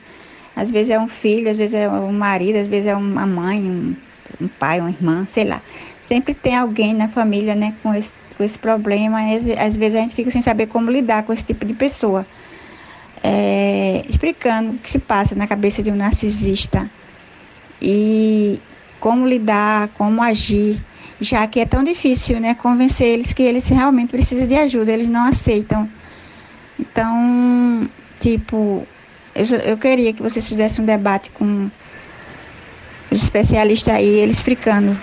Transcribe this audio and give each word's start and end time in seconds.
Às 0.55 0.71
vezes 0.71 0.91
é 0.91 0.99
um 0.99 1.09
filho, 1.09 1.51
às 1.51 1.57
vezes 1.57 1.75
é 1.75 1.89
um 1.89 2.13
marido, 2.13 2.59
às 2.59 2.69
vezes 2.69 2.89
é 2.89 2.95
uma 2.95 3.27
mãe, 3.27 3.59
um, 3.59 3.97
um 4.39 4.49
pai, 4.49 4.81
uma 4.81 4.91
irmã, 4.91 5.25
sei 5.27 5.45
lá. 5.45 5.63
Sempre 6.03 6.35
tem 6.35 6.55
alguém 6.55 6.93
na 6.93 7.09
família, 7.09 7.55
né, 7.55 7.75
com 7.83 7.95
esse, 7.95 8.13
com 8.35 8.45
esse 8.45 8.59
problema. 8.59 9.21
Às, 9.35 9.47
às 9.59 9.77
vezes 9.77 9.99
a 9.99 10.03
gente 10.03 10.15
fica 10.15 10.31
sem 10.31 10.43
saber 10.43 10.67
como 10.67 10.91
lidar 10.91 11.23
com 11.25 11.33
esse 11.33 11.45
tipo 11.45 11.65
de 11.65 11.75
pessoa. 11.75 12.27
É, 13.23 14.03
explicando 14.09 14.71
o 14.71 14.79
que 14.79 14.91
se 14.91 14.99
passa 14.99 15.35
na 15.35 15.47
cabeça 15.47 15.83
de 15.83 15.91
um 15.91 15.95
narcisista 15.95 16.91
e 17.81 18.61
como 18.99 19.27
lidar, 19.27 19.89
como 19.95 20.23
agir, 20.23 20.81
já 21.21 21.47
que 21.47 21.61
é 21.61 21.67
tão 21.67 21.85
difícil, 21.85 22.41
né, 22.41 22.55
convencer 22.55 23.07
eles 23.07 23.33
que 23.33 23.43
eles 23.43 23.69
realmente 23.69 24.11
precisam 24.11 24.47
de 24.47 24.55
ajuda, 24.55 24.93
eles 24.93 25.09
não 25.09 25.25
aceitam. 25.25 25.89
Então, 26.79 27.89
tipo, 28.21 28.87
eu, 29.35 29.45
eu 29.65 29.77
queria 29.77 30.13
que 30.13 30.23
vocês 30.23 30.47
fizessem 30.47 30.83
um 30.83 30.87
debate 30.87 31.31
com 31.31 31.71
os 33.11 33.23
especialistas 33.23 33.95
aí, 33.95 34.07
ele 34.07 34.33
explicando. 34.33 34.97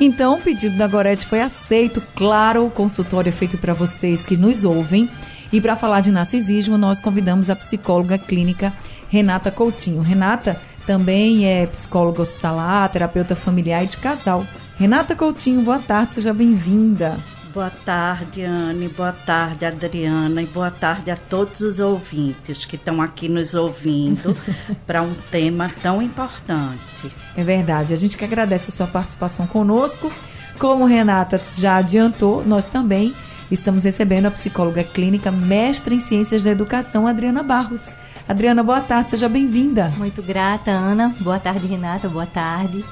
Então, 0.00 0.34
o 0.34 0.40
pedido 0.40 0.76
da 0.76 0.88
Gorete 0.88 1.26
foi 1.26 1.40
aceito. 1.40 2.02
Claro, 2.14 2.66
o 2.66 2.70
consultório 2.70 3.28
é 3.28 3.32
feito 3.32 3.56
para 3.58 3.72
vocês 3.72 4.26
que 4.26 4.36
nos 4.36 4.64
ouvem. 4.64 5.08
E 5.52 5.60
para 5.60 5.76
falar 5.76 6.00
de 6.00 6.10
narcisismo, 6.10 6.76
nós 6.76 7.00
convidamos 7.00 7.48
a 7.48 7.54
psicóloga 7.54 8.18
clínica 8.18 8.72
Renata 9.08 9.50
Coutinho. 9.50 10.02
Renata 10.02 10.60
também 10.84 11.46
é 11.46 11.66
psicóloga 11.66 12.22
hospitalar, 12.22 12.88
terapeuta 12.90 13.36
familiar 13.36 13.84
e 13.84 13.86
de 13.86 13.96
casal. 13.96 14.44
Renata 14.76 15.14
Coutinho, 15.14 15.62
boa 15.62 15.78
tarde, 15.78 16.14
seja 16.14 16.34
bem-vinda. 16.34 17.16
Boa 17.54 17.70
tarde, 17.70 18.42
Anne. 18.42 18.88
Boa 18.88 19.12
tarde, 19.12 19.64
Adriana. 19.64 20.42
E 20.42 20.46
boa 20.46 20.72
tarde 20.72 21.12
a 21.12 21.16
todos 21.16 21.60
os 21.60 21.78
ouvintes 21.78 22.64
que 22.64 22.74
estão 22.74 23.00
aqui 23.00 23.28
nos 23.28 23.54
ouvindo 23.54 24.36
para 24.84 25.02
um 25.02 25.14
tema 25.30 25.70
tão 25.80 26.02
importante. 26.02 27.12
É 27.36 27.44
verdade. 27.44 27.92
A 27.92 27.96
gente 27.96 28.18
que 28.18 28.24
agradece 28.24 28.70
a 28.70 28.72
sua 28.72 28.88
participação 28.88 29.46
conosco. 29.46 30.12
Como 30.58 30.84
Renata 30.84 31.40
já 31.54 31.76
adiantou, 31.76 32.44
nós 32.44 32.66
também 32.66 33.14
estamos 33.48 33.84
recebendo 33.84 34.26
a 34.26 34.32
psicóloga 34.32 34.82
clínica, 34.82 35.30
mestre 35.30 35.94
em 35.94 36.00
ciências 36.00 36.42
da 36.42 36.50
educação, 36.50 37.06
Adriana 37.06 37.42
Barros. 37.44 37.86
Adriana, 38.28 38.64
boa 38.64 38.80
tarde, 38.80 39.10
seja 39.10 39.28
bem-vinda. 39.28 39.92
Muito 39.96 40.22
grata, 40.22 40.72
Ana. 40.72 41.14
Boa 41.20 41.38
tarde, 41.38 41.68
Renata. 41.68 42.08
Boa 42.08 42.26
tarde. 42.26 42.84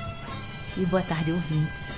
E 0.76 0.86
boa 0.86 1.02
tarde, 1.02 1.32
ouvintes. 1.32 1.91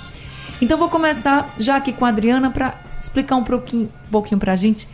Então 0.60 0.76
vou 0.78 0.90
começar 0.90 1.54
já 1.58 1.76
aqui 1.76 1.90
com 1.92 2.04
a 2.04 2.10
Adriana 2.10 2.50
para 2.50 2.74
explicar 3.00 3.36
um 3.36 3.44
pouquinho, 3.44 3.88
um 4.06 4.10
pouquinho 4.10 4.38
para 4.38 4.52
a 4.52 4.56
gente 4.56 4.86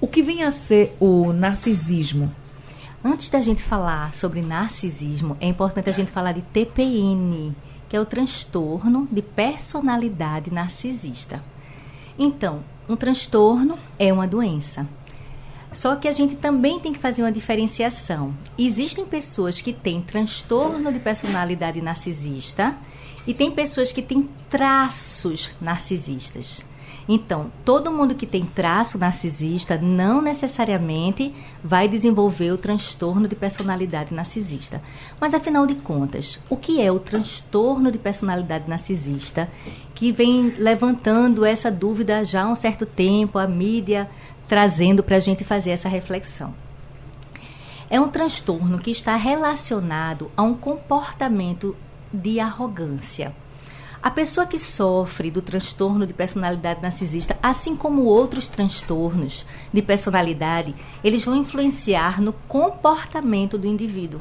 o 0.00 0.08
que 0.08 0.22
vem 0.22 0.42
a 0.42 0.50
ser 0.50 0.96
o 1.00 1.32
narcisismo. 1.32 2.34
Antes 3.06 3.28
da 3.28 3.38
gente 3.38 3.62
falar 3.62 4.14
sobre 4.14 4.40
narcisismo, 4.40 5.36
é 5.38 5.46
importante 5.46 5.90
a 5.90 5.92
gente 5.92 6.10
falar 6.10 6.32
de 6.32 6.40
TPN, 6.40 7.54
que 7.86 7.94
é 7.94 8.00
o 8.00 8.06
transtorno 8.06 9.06
de 9.12 9.20
personalidade 9.20 10.50
narcisista. 10.50 11.44
Então, 12.18 12.64
um 12.88 12.96
transtorno 12.96 13.78
é 13.98 14.10
uma 14.10 14.26
doença. 14.26 14.88
Só 15.70 15.96
que 15.96 16.08
a 16.08 16.12
gente 16.12 16.36
também 16.36 16.80
tem 16.80 16.94
que 16.94 16.98
fazer 16.98 17.22
uma 17.22 17.30
diferenciação. 17.30 18.34
Existem 18.56 19.04
pessoas 19.04 19.60
que 19.60 19.74
têm 19.74 20.00
transtorno 20.00 20.90
de 20.90 20.98
personalidade 20.98 21.82
narcisista 21.82 22.74
e 23.26 23.34
tem 23.34 23.50
pessoas 23.50 23.92
que 23.92 24.00
têm 24.00 24.30
traços 24.48 25.52
narcisistas. 25.60 26.64
Então, 27.08 27.52
todo 27.64 27.92
mundo 27.92 28.14
que 28.14 28.26
tem 28.26 28.46
traço 28.46 28.96
narcisista 28.96 29.76
não 29.76 30.22
necessariamente 30.22 31.34
vai 31.62 31.86
desenvolver 31.86 32.50
o 32.50 32.58
transtorno 32.58 33.28
de 33.28 33.36
personalidade 33.36 34.14
narcisista. 34.14 34.80
Mas 35.20 35.34
afinal 35.34 35.66
de 35.66 35.74
contas, 35.74 36.40
o 36.48 36.56
que 36.56 36.80
é 36.80 36.90
o 36.90 36.98
transtorno 36.98 37.92
de 37.92 37.98
personalidade 37.98 38.68
narcisista 38.68 39.50
que 39.94 40.10
vem 40.10 40.54
levantando 40.58 41.44
essa 41.44 41.70
dúvida 41.70 42.24
já 42.24 42.44
há 42.44 42.48
um 42.48 42.56
certo 42.56 42.86
tempo, 42.86 43.38
a 43.38 43.46
mídia 43.46 44.08
trazendo 44.48 45.02
para 45.02 45.16
a 45.16 45.20
gente 45.20 45.44
fazer 45.44 45.70
essa 45.70 45.88
reflexão? 45.88 46.54
É 47.90 48.00
um 48.00 48.08
transtorno 48.08 48.78
que 48.78 48.90
está 48.90 49.14
relacionado 49.14 50.30
a 50.34 50.42
um 50.42 50.54
comportamento 50.54 51.76
de 52.10 52.40
arrogância 52.40 53.34
a 54.04 54.10
pessoa 54.10 54.46
que 54.46 54.58
sofre 54.58 55.30
do 55.30 55.40
transtorno 55.40 56.06
de 56.06 56.12
personalidade 56.12 56.82
narcisista, 56.82 57.38
assim 57.42 57.74
como 57.74 58.04
outros 58.04 58.48
transtornos 58.48 59.46
de 59.72 59.80
personalidade, 59.80 60.74
eles 61.02 61.24
vão 61.24 61.34
influenciar 61.34 62.20
no 62.20 62.34
comportamento 62.46 63.56
do 63.56 63.66
indivíduo. 63.66 64.20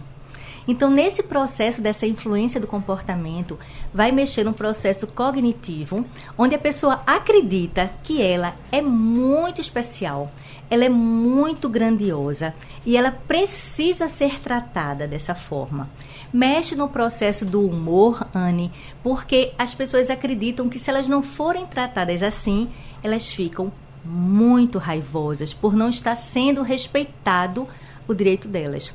Então, 0.67 0.89
nesse 0.89 1.23
processo 1.23 1.81
dessa 1.81 2.07
influência 2.07 2.59
do 2.59 2.67
comportamento, 2.67 3.59
vai 3.93 4.11
mexer 4.11 4.43
no 4.43 4.53
processo 4.53 5.07
cognitivo, 5.07 6.05
onde 6.37 6.55
a 6.55 6.59
pessoa 6.59 7.01
acredita 7.05 7.91
que 8.03 8.21
ela 8.21 8.55
é 8.71 8.81
muito 8.81 9.59
especial, 9.59 10.31
ela 10.69 10.85
é 10.85 10.89
muito 10.89 11.67
grandiosa 11.67 12.53
e 12.85 12.95
ela 12.95 13.11
precisa 13.11 14.07
ser 14.07 14.39
tratada 14.39 15.07
dessa 15.07 15.35
forma 15.35 15.89
mexe 16.33 16.75
no 16.75 16.89
processo 16.89 17.45
do 17.45 17.63
humor, 17.63 18.27
Anne, 18.33 18.71
porque 19.03 19.53
as 19.57 19.75
pessoas 19.75 20.09
acreditam 20.09 20.67
que 20.67 20.79
se 20.79 20.89
elas 20.89 21.07
não 21.07 21.21
forem 21.21 21.67
tratadas 21.67 22.23
assim, 22.23 22.69
elas 23.03 23.29
ficam 23.29 23.71
muito 24.03 24.79
raivosas 24.79 25.53
por 25.53 25.75
não 25.75 25.89
estar 25.89 26.15
sendo 26.15 26.63
respeitado 26.63 27.67
o 28.07 28.13
direito 28.13 28.47
delas. 28.47 28.91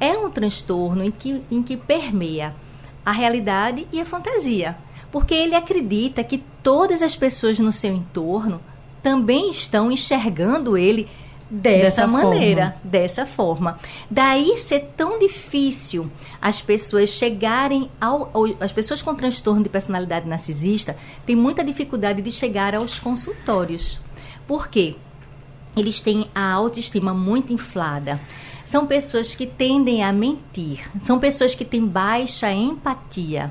É 0.00 0.12
um 0.12 0.30
transtorno 0.30 1.04
em 1.04 1.10
que, 1.10 1.42
em 1.50 1.62
que 1.62 1.76
permeia 1.76 2.54
a 3.04 3.12
realidade 3.12 3.86
e 3.92 4.00
a 4.00 4.04
fantasia, 4.04 4.76
porque 5.10 5.34
ele 5.34 5.54
acredita 5.54 6.22
que 6.22 6.42
todas 6.62 7.02
as 7.02 7.16
pessoas 7.16 7.58
no 7.58 7.72
seu 7.72 7.94
entorno 7.94 8.60
também 9.02 9.50
estão 9.50 9.90
enxergando 9.90 10.76
ele 10.76 11.08
dessa, 11.50 12.02
dessa 12.02 12.06
maneira, 12.06 12.62
forma. 12.62 12.80
dessa 12.84 13.26
forma. 13.26 13.78
Daí 14.10 14.58
ser 14.58 14.90
tão 14.96 15.18
difícil 15.18 16.10
as 16.40 16.60
pessoas 16.60 17.10
chegarem 17.10 17.90
ao, 18.00 18.30
ao, 18.32 18.44
as 18.60 18.72
pessoas 18.72 19.02
com 19.02 19.14
transtorno 19.14 19.62
de 19.62 19.68
personalidade 19.68 20.28
narcisista 20.28 20.96
têm 21.24 21.34
muita 21.36 21.64
dificuldade 21.64 22.20
de 22.22 22.30
chegar 22.30 22.74
aos 22.74 22.98
consultórios. 22.98 23.98
Por 24.46 24.68
quê? 24.68 24.96
Eles 25.76 26.00
têm 26.00 26.28
a 26.34 26.52
autoestima 26.52 27.14
muito 27.14 27.52
inflada. 27.52 28.20
São 28.68 28.86
pessoas 28.86 29.34
que 29.34 29.46
tendem 29.46 30.04
a 30.04 30.12
mentir. 30.12 30.90
São 31.00 31.18
pessoas 31.18 31.54
que 31.54 31.64
têm 31.64 31.86
baixa 31.86 32.52
empatia. 32.52 33.50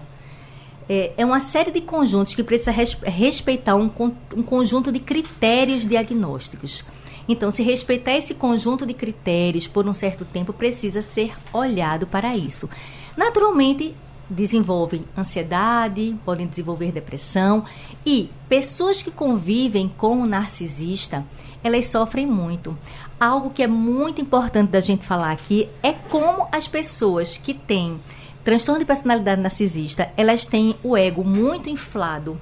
É, 0.88 1.12
é 1.18 1.26
uma 1.26 1.42
série 1.42 1.72
de 1.72 1.82
conjuntos 1.82 2.36
que 2.36 2.44
precisa 2.44 2.70
res, 2.70 2.94
respeitar 3.02 3.76
um, 3.76 3.90
um 4.36 4.44
conjunto 4.44 4.92
de 4.92 5.00
critérios 5.00 5.88
diagnósticos. 5.88 6.86
Então, 7.28 7.50
se 7.50 7.64
respeitar 7.64 8.16
esse 8.16 8.36
conjunto 8.36 8.86
de 8.86 8.94
critérios 8.94 9.66
por 9.66 9.88
um 9.88 9.94
certo 9.94 10.24
tempo, 10.24 10.54
precisa 10.54 11.02
ser 11.02 11.34
olhado 11.52 12.06
para 12.06 12.38
isso. 12.38 12.70
Naturalmente, 13.18 13.96
desenvolvem 14.30 15.04
ansiedade, 15.18 16.16
podem 16.26 16.46
desenvolver 16.46 16.92
depressão 16.92 17.66
e 18.06 18.30
pessoas 18.48 19.02
que 19.02 19.10
convivem 19.10 19.92
com 19.98 20.22
o 20.22 20.28
narcisista, 20.28 21.26
elas 21.64 21.88
sofrem 21.88 22.28
muito. 22.28 22.78
Algo 23.20 23.50
que 23.50 23.64
é 23.64 23.68
muito 23.68 24.22
importante 24.22 24.70
da 24.70 24.80
gente 24.80 25.06
falar 25.06 25.32
aqui 25.32 25.68
é 25.82 25.92
como 25.92 26.48
as 26.52 26.68
pessoas 26.68 27.38
que 27.38 27.54
têm 27.54 28.00
transtorno 28.44 28.80
de 28.80 28.86
personalidade 28.86 29.42
narcisista, 29.42 30.12
elas 30.16 30.46
têm 30.46 30.76
o 30.84 30.96
ego 30.96 31.24
muito 31.24 31.70
inflado. 31.70 32.40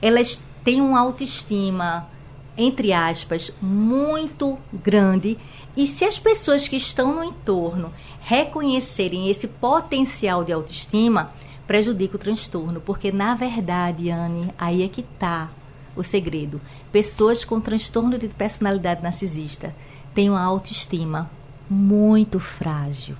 Elas 0.00 0.40
têm 0.64 0.80
uma 0.80 1.00
autoestima 1.00 2.08
entre 2.56 2.92
aspas, 2.92 3.52
muito 3.60 4.58
grande. 4.72 5.38
E 5.76 5.86
se 5.86 6.04
as 6.04 6.18
pessoas 6.18 6.68
que 6.68 6.76
estão 6.76 7.14
no 7.14 7.24
entorno 7.24 7.92
reconhecerem 8.20 9.28
esse 9.28 9.48
potencial 9.48 10.44
de 10.44 10.52
autoestima, 10.52 11.30
prejudica 11.66 12.16
o 12.16 12.18
transtorno. 12.18 12.80
Porque, 12.80 13.10
na 13.10 13.34
verdade, 13.34 14.10
Anne, 14.10 14.52
aí 14.58 14.82
é 14.82 14.88
que 14.88 15.00
está 15.00 15.50
o 15.96 16.02
segredo. 16.02 16.60
Pessoas 16.90 17.44
com 17.44 17.60
transtorno 17.60 18.18
de 18.18 18.28
personalidade 18.28 19.02
narcisista 19.02 19.74
têm 20.14 20.30
uma 20.30 20.42
autoestima 20.42 21.30
muito 21.68 22.38
frágil 22.38 23.16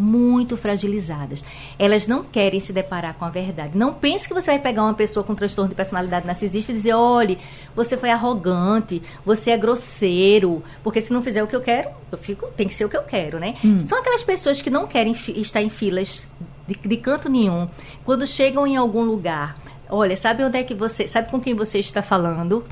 muito 0.00 0.56
fragilizadas. 0.56 1.44
Elas 1.78 2.06
não 2.06 2.24
querem 2.24 2.58
se 2.58 2.72
deparar 2.72 3.14
com 3.14 3.26
a 3.26 3.28
verdade. 3.28 3.76
Não 3.76 3.92
pense 3.92 4.26
que 4.26 4.32
você 4.32 4.52
vai 4.52 4.58
pegar 4.58 4.82
uma 4.82 4.94
pessoa 4.94 5.22
com 5.22 5.34
transtorno 5.34 5.68
de 5.68 5.74
personalidade 5.74 6.26
narcisista 6.26 6.72
e 6.72 6.74
dizer: 6.74 6.94
olhe, 6.94 7.38
você 7.76 7.98
foi 7.98 8.10
arrogante, 8.10 9.02
você 9.26 9.50
é 9.50 9.58
grosseiro, 9.58 10.64
porque 10.82 11.02
se 11.02 11.12
não 11.12 11.22
fizer 11.22 11.42
o 11.42 11.46
que 11.46 11.54
eu 11.54 11.60
quero, 11.60 11.90
eu 12.10 12.16
fico, 12.16 12.46
tem 12.56 12.66
que 12.66 12.72
ser 12.72 12.86
o 12.86 12.88
que 12.88 12.96
eu 12.96 13.02
quero, 13.02 13.38
né? 13.38 13.56
Hum. 13.62 13.86
São 13.86 13.98
aquelas 13.98 14.22
pessoas 14.22 14.62
que 14.62 14.70
não 14.70 14.86
querem 14.86 15.14
estar 15.36 15.60
em 15.60 15.68
filas 15.68 16.26
de, 16.66 16.74
de 16.76 16.96
canto 16.96 17.28
nenhum. 17.28 17.68
Quando 18.02 18.26
chegam 18.26 18.66
em 18.66 18.76
algum 18.76 19.02
lugar, 19.02 19.54
olha, 19.86 20.16
sabe 20.16 20.42
onde 20.42 20.56
é 20.56 20.64
que 20.64 20.74
você, 20.74 21.06
sabe 21.06 21.30
com 21.30 21.38
quem 21.38 21.54
você 21.54 21.78
está 21.78 22.00
falando? 22.00 22.64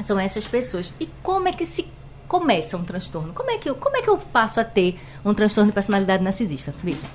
São 0.00 0.18
essas 0.18 0.46
pessoas. 0.46 0.92
E 1.00 1.08
como 1.22 1.48
é 1.48 1.52
que 1.52 1.66
se 1.66 1.86
começa 2.28 2.76
um 2.76 2.84
transtorno? 2.84 3.32
Como 3.32 3.50
é 3.50 3.58
que 3.58 3.68
eu, 3.68 3.74
como 3.74 3.96
é 3.96 4.02
que 4.02 4.10
eu 4.10 4.16
passo 4.18 4.60
a 4.60 4.64
ter 4.64 4.98
um 5.24 5.34
transtorno 5.34 5.70
de 5.70 5.74
personalidade 5.74 6.22
narcisista? 6.22 6.74
Veja, 6.82 7.06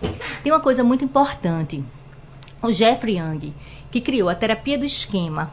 tem 0.43 0.51
uma 0.51 0.59
coisa 0.59 0.83
muito 0.83 1.03
importante. 1.03 1.83
O 2.61 2.71
Jeffrey 2.71 3.17
Young, 3.17 3.53
que 3.89 4.01
criou 4.01 4.29
a 4.29 4.35
terapia 4.35 4.77
do 4.77 4.85
esquema, 4.85 5.51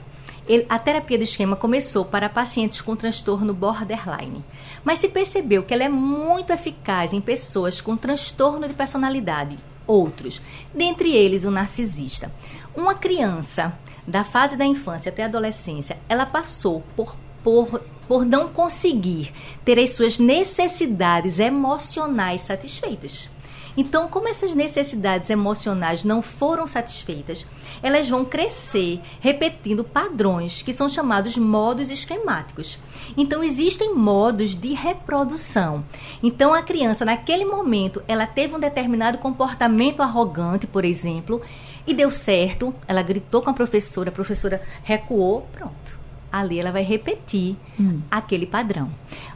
ele, 0.48 0.64
a 0.68 0.78
terapia 0.78 1.18
do 1.18 1.24
esquema 1.24 1.56
começou 1.56 2.04
para 2.04 2.28
pacientes 2.28 2.80
com 2.80 2.94
transtorno 2.94 3.52
borderline, 3.52 4.44
mas 4.84 4.98
se 5.00 5.08
percebeu 5.08 5.62
que 5.62 5.74
ela 5.74 5.84
é 5.84 5.88
muito 5.88 6.52
eficaz 6.52 7.12
em 7.12 7.20
pessoas 7.20 7.80
com 7.80 7.96
transtorno 7.96 8.68
de 8.68 8.74
personalidade, 8.74 9.58
outros, 9.86 10.40
dentre 10.72 11.12
eles 11.12 11.44
o 11.44 11.50
narcisista. 11.50 12.30
Uma 12.74 12.94
criança 12.94 13.76
da 14.06 14.22
fase 14.22 14.56
da 14.56 14.64
infância 14.64 15.10
até 15.10 15.24
a 15.24 15.26
adolescência, 15.26 15.98
ela 16.08 16.24
passou 16.24 16.84
por, 16.94 17.16
por 17.42 17.82
por 18.06 18.24
não 18.24 18.48
conseguir 18.48 19.32
ter 19.64 19.78
as 19.78 19.90
suas 19.90 20.18
necessidades 20.18 21.38
emocionais 21.38 22.42
satisfeitas. 22.42 23.30
Então, 23.76 24.08
como 24.08 24.26
essas 24.26 24.54
necessidades 24.54 25.28
emocionais 25.28 26.02
não 26.02 26.22
foram 26.22 26.66
satisfeitas, 26.66 27.46
elas 27.82 28.08
vão 28.08 28.24
crescer 28.24 29.00
repetindo 29.20 29.84
padrões 29.84 30.62
que 30.62 30.72
são 30.72 30.88
chamados 30.88 31.36
modos 31.36 31.90
esquemáticos. 31.90 32.78
Então, 33.16 33.44
existem 33.44 33.94
modos 33.94 34.56
de 34.56 34.72
reprodução. 34.72 35.84
Então, 36.22 36.54
a 36.54 36.62
criança, 36.62 37.04
naquele 37.04 37.44
momento, 37.44 38.02
ela 38.08 38.26
teve 38.26 38.54
um 38.54 38.60
determinado 38.60 39.18
comportamento 39.18 40.00
arrogante, 40.00 40.66
por 40.66 40.84
exemplo, 40.84 41.42
e 41.86 41.92
deu 41.92 42.10
certo, 42.10 42.74
ela 42.88 43.02
gritou 43.02 43.42
com 43.42 43.50
a 43.50 43.54
professora, 43.54 44.08
a 44.08 44.12
professora 44.12 44.62
recuou, 44.82 45.46
pronto 45.52 46.05
ali 46.30 46.58
ela 46.58 46.72
vai 46.72 46.82
repetir 46.82 47.56
hum. 47.78 48.00
aquele 48.10 48.46
padrão. 48.46 48.90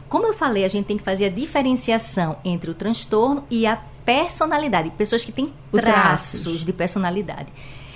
Como 0.09 0.27
eu 0.27 0.33
falei, 0.33 0.65
a 0.65 0.67
gente 0.67 0.85
tem 0.85 0.97
que 0.97 1.03
fazer 1.03 1.25
a 1.25 1.29
diferenciação 1.29 2.37
entre 2.43 2.69
o 2.69 2.73
transtorno 2.73 3.43
e 3.49 3.65
a 3.65 3.77
personalidade. 4.05 4.89
Pessoas 4.91 5.23
que 5.23 5.31
têm 5.31 5.53
traços, 5.71 6.41
traços 6.41 6.65
de 6.65 6.73
personalidade. 6.73 7.51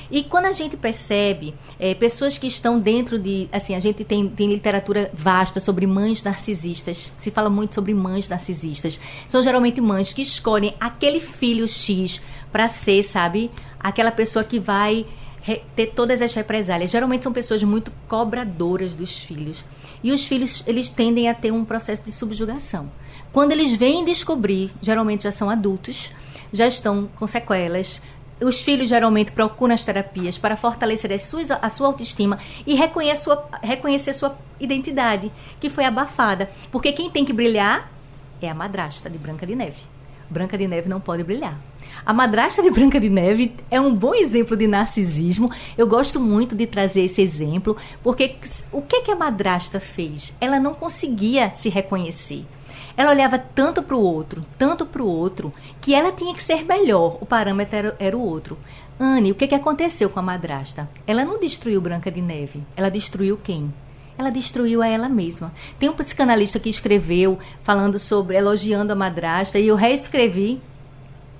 E 0.09 0.23
quando 0.23 0.45
a 0.45 0.51
gente 0.51 0.77
percebe 0.77 1.53
é, 1.79 1.93
pessoas 1.93 2.37
que 2.37 2.47
estão 2.47 2.79
dentro 2.79 3.17
de. 3.17 3.49
Assim, 3.51 3.75
a 3.75 3.79
gente 3.79 4.03
tem, 4.03 4.27
tem 4.29 4.47
literatura 4.47 5.09
vasta 5.13 5.59
sobre 5.59 5.87
mães 5.87 6.23
narcisistas. 6.23 7.11
Se 7.17 7.31
fala 7.31 7.49
muito 7.49 7.75
sobre 7.75 7.93
mães 7.93 8.29
narcisistas. 8.29 8.99
São 9.27 9.41
geralmente 9.41 9.81
mães 9.81 10.13
que 10.13 10.21
escolhem 10.21 10.75
aquele 10.79 11.19
filho 11.19 11.67
X 11.67 12.21
para 12.51 12.69
ser, 12.69 13.03
sabe, 13.03 13.51
aquela 13.79 14.11
pessoa 14.11 14.43
que 14.43 14.59
vai 14.59 15.05
ter 15.75 15.87
todas 15.87 16.21
as 16.21 16.33
represálias. 16.33 16.89
Geralmente 16.89 17.23
são 17.23 17.31
pessoas 17.31 17.61
muito 17.63 17.91
cobradoras 18.07 18.95
dos 18.95 19.23
filhos. 19.23 19.63
E 20.03 20.11
os 20.11 20.25
filhos, 20.25 20.63
eles 20.65 20.89
tendem 20.89 21.29
a 21.29 21.33
ter 21.33 21.51
um 21.51 21.63
processo 21.63 22.03
de 22.03 22.11
subjugação. 22.11 22.91
Quando 23.31 23.51
eles 23.51 23.73
vêm 23.73 24.03
descobrir, 24.03 24.71
geralmente 24.81 25.23
já 25.23 25.31
são 25.31 25.49
adultos, 25.49 26.11
já 26.51 26.67
estão 26.67 27.09
com 27.15 27.27
sequelas, 27.27 28.01
os 28.41 28.59
filhos 28.61 28.89
geralmente 28.89 29.31
procuram 29.31 29.73
as 29.73 29.83
terapias 29.83 30.37
para 30.37 30.57
fortalecer 30.57 31.11
as 31.13 31.23
suas, 31.23 31.49
a 31.51 31.69
sua 31.69 31.87
autoestima 31.87 32.37
e 32.65 32.75
reconhecer 32.75 33.23
sua, 33.23 33.47
reconhecer 33.61 34.13
sua 34.13 34.37
identidade, 34.59 35.31
que 35.59 35.69
foi 35.69 35.85
abafada. 35.85 36.49
Porque 36.71 36.91
quem 36.91 37.09
tem 37.09 37.23
que 37.23 37.33
brilhar 37.33 37.91
é 38.41 38.49
a 38.49 38.53
madrasta 38.53 39.09
de 39.09 39.17
Branca 39.17 39.45
de 39.45 39.55
Neve. 39.55 39.94
Branca 40.29 40.57
de 40.57 40.67
Neve 40.67 40.89
não 40.89 40.99
pode 40.99 41.23
brilhar. 41.23 41.59
A 42.05 42.13
madrasta 42.13 42.61
de 42.61 42.69
Branca 42.69 42.99
de 42.99 43.09
Neve 43.09 43.53
é 43.69 43.79
um 43.79 43.93
bom 43.93 44.13
exemplo 44.13 44.55
de 44.57 44.67
narcisismo. 44.67 45.51
Eu 45.77 45.87
gosto 45.87 46.19
muito 46.19 46.55
de 46.55 46.67
trazer 46.67 47.01
esse 47.01 47.21
exemplo, 47.21 47.77
porque 48.03 48.35
o 48.71 48.81
que, 48.81 49.01
que 49.01 49.11
a 49.11 49.15
madrasta 49.15 49.79
fez? 49.79 50.35
Ela 50.39 50.59
não 50.59 50.73
conseguia 50.73 51.49
se 51.51 51.69
reconhecer. 51.69 52.45
Ela 52.97 53.11
olhava 53.11 53.37
tanto 53.37 53.83
para 53.83 53.95
o 53.95 54.01
outro, 54.01 54.45
tanto 54.57 54.85
para 54.85 55.03
o 55.03 55.07
outro, 55.07 55.51
que 55.81 55.93
ela 55.93 56.11
tinha 56.11 56.33
que 56.33 56.43
ser 56.43 56.63
melhor. 56.63 57.17
O 57.19 57.25
parâmetro 57.25 57.75
era, 57.75 57.95
era 57.99 58.17
o 58.17 58.25
outro. 58.25 58.57
Anne, 58.99 59.31
o 59.31 59.35
que, 59.35 59.47
que 59.47 59.55
aconteceu 59.55 60.09
com 60.09 60.19
a 60.19 60.23
madrasta? 60.23 60.89
Ela 61.05 61.25
não 61.25 61.39
destruiu 61.39 61.81
Branca 61.81 62.09
de 62.09 62.21
Neve. 62.21 62.63
Ela 62.75 62.89
destruiu 62.89 63.37
quem? 63.37 63.73
Ela 64.17 64.29
destruiu 64.29 64.81
a 64.81 64.87
ela 64.87 65.09
mesma. 65.09 65.53
Tem 65.79 65.89
um 65.89 65.93
psicanalista 65.93 66.59
que 66.59 66.69
escreveu 66.69 67.37
falando 67.63 67.99
sobre, 67.99 68.35
elogiando 68.35 68.93
a 68.93 68.95
madrasta, 68.95 69.59
e 69.59 69.67
eu 69.67 69.75
reescrevi 69.75 70.61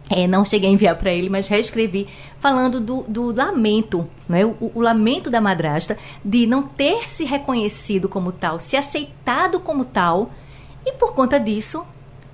é, 0.10 0.28
não 0.28 0.46
cheguei 0.46 0.70
a 0.70 0.72
enviar 0.72 0.96
para 0.98 1.12
ele, 1.12 1.30
mas 1.30 1.48
reescrevi 1.48 2.08
falando 2.40 2.80
do, 2.80 3.04
do 3.08 3.34
lamento, 3.34 4.08
né? 4.30 4.46
O, 4.46 4.72
o, 4.76 4.80
lamento 4.80 5.32
da 5.32 5.42
madrasta 5.42 5.98
de 6.24 6.46
não 6.46 6.62
ter 6.62 7.10
se 7.10 7.26
reconhecido 7.26 8.08
como 8.08 8.32
tal, 8.32 8.60
se 8.60 8.78
aceitado 8.78 9.60
como 9.60 9.84
tal, 9.84 10.30
e 10.86 10.92
por 10.92 11.14
conta 11.14 11.40
disso 11.40 11.84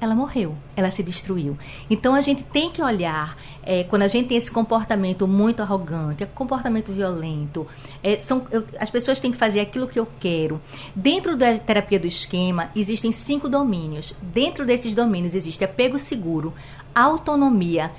ela 0.02 0.16
morreu, 0.16 0.58
ela 0.76 0.90
se 0.90 1.04
destruiu. 1.04 1.56
Então 1.88 2.16
a 2.16 2.22
gente 2.22 2.44
tem 2.44 2.72
que 2.72 2.82
olhar, 2.82 3.38
é, 3.62 3.84
quando 3.84 4.02
a 4.02 4.08
gente 4.08 4.28
tem 4.28 4.36
esse 4.36 4.50
comportamento 4.50 5.28
muito 5.28 5.62
arrogante, 5.62 6.26
comportamento 6.34 6.92
violento, 6.92 7.68
é, 8.02 8.18
são, 8.18 8.48
eu, 8.50 8.66
as 8.80 8.90
pessoas 8.90 9.20
têm 9.20 9.32
que 9.32 9.38
fazer 9.38 9.60
aquilo 9.60 9.88
que 9.88 10.00
eu 10.00 10.08
quero. 10.20 10.60
Dentro 10.96 11.38
da 11.38 11.56
terapia 11.56 12.00
do 12.00 12.08
esquema, 12.08 12.72
existem 12.76 13.12
cinco 13.12 13.48
domínios. 13.48 14.16
Dentro 14.20 14.66
desses 14.66 14.96
domínios 14.96 15.36
existe 15.36 15.64
apego 15.64 16.00
seguro, 16.00 16.52
autonomia, 16.96 17.92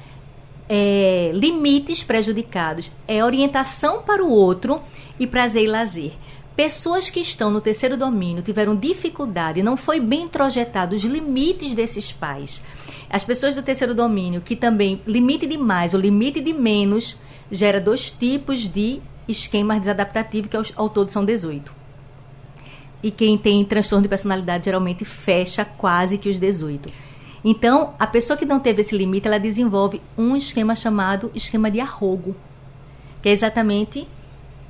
é, 0.69 1.31
limites 1.33 2.03
prejudicados, 2.03 2.91
é 3.07 3.25
orientação 3.25 4.03
para 4.03 4.25
o 4.25 4.31
outro 4.31 4.83
e 5.21 5.27
prazer 5.27 5.63
e 5.63 5.69
lazer. 5.69 6.13
Pessoas 6.57 7.09
que 7.09 7.21
estão 7.21 7.51
no 7.51 7.63
terceiro 7.63 7.97
domínio 7.97 8.43
tiveram 8.43 8.77
dificuldade, 8.77 9.63
não 9.63 9.75
foi 9.75 9.99
bem 9.99 10.29
projetado 10.29 10.95
os 10.95 11.03
limites 11.03 11.75
desses 11.75 12.13
pais. 12.13 12.63
As 13.09 13.25
pessoas 13.25 13.55
do 13.55 13.63
terceiro 13.63 13.95
domínio, 13.95 14.43
que 14.43 14.55
também 14.55 15.01
limite 15.07 15.47
de 15.47 15.57
mais 15.57 15.95
ou 15.95 16.01
limite 16.01 16.41
de 16.41 16.53
menos, 16.53 17.17
gera 17.51 17.81
dois 17.81 18.11
tipos 18.11 18.69
de 18.69 19.01
esquemas 19.27 19.81
desadaptativos, 19.81 20.51
que 20.51 20.57
ao, 20.77 20.89
todo 20.91 21.11
são 21.11 21.25
18. 21.25 21.73
E 23.03 23.11
quem 23.11 23.39
tem 23.39 23.65
transtorno 23.65 24.03
de 24.03 24.09
personalidade 24.09 24.67
geralmente 24.67 25.07
fecha 25.07 25.65
quase 25.65 26.19
que 26.19 26.29
os 26.29 26.39
18. 26.39 26.91
Então, 27.43 27.95
a 27.99 28.07
pessoa 28.07 28.37
que 28.37 28.45
não 28.45 28.61
teve 28.61 28.83
esse 28.83 28.97
limite, 28.97 29.27
ela 29.27 29.39
desenvolve 29.39 30.03
um 30.17 30.37
esquema 30.37 30.75
chamado 30.75 31.31
esquema 31.35 31.71
de 31.71 31.81
arrogo, 31.81 32.37
que 33.23 33.29
é 33.29 33.33
exatamente 33.33 34.07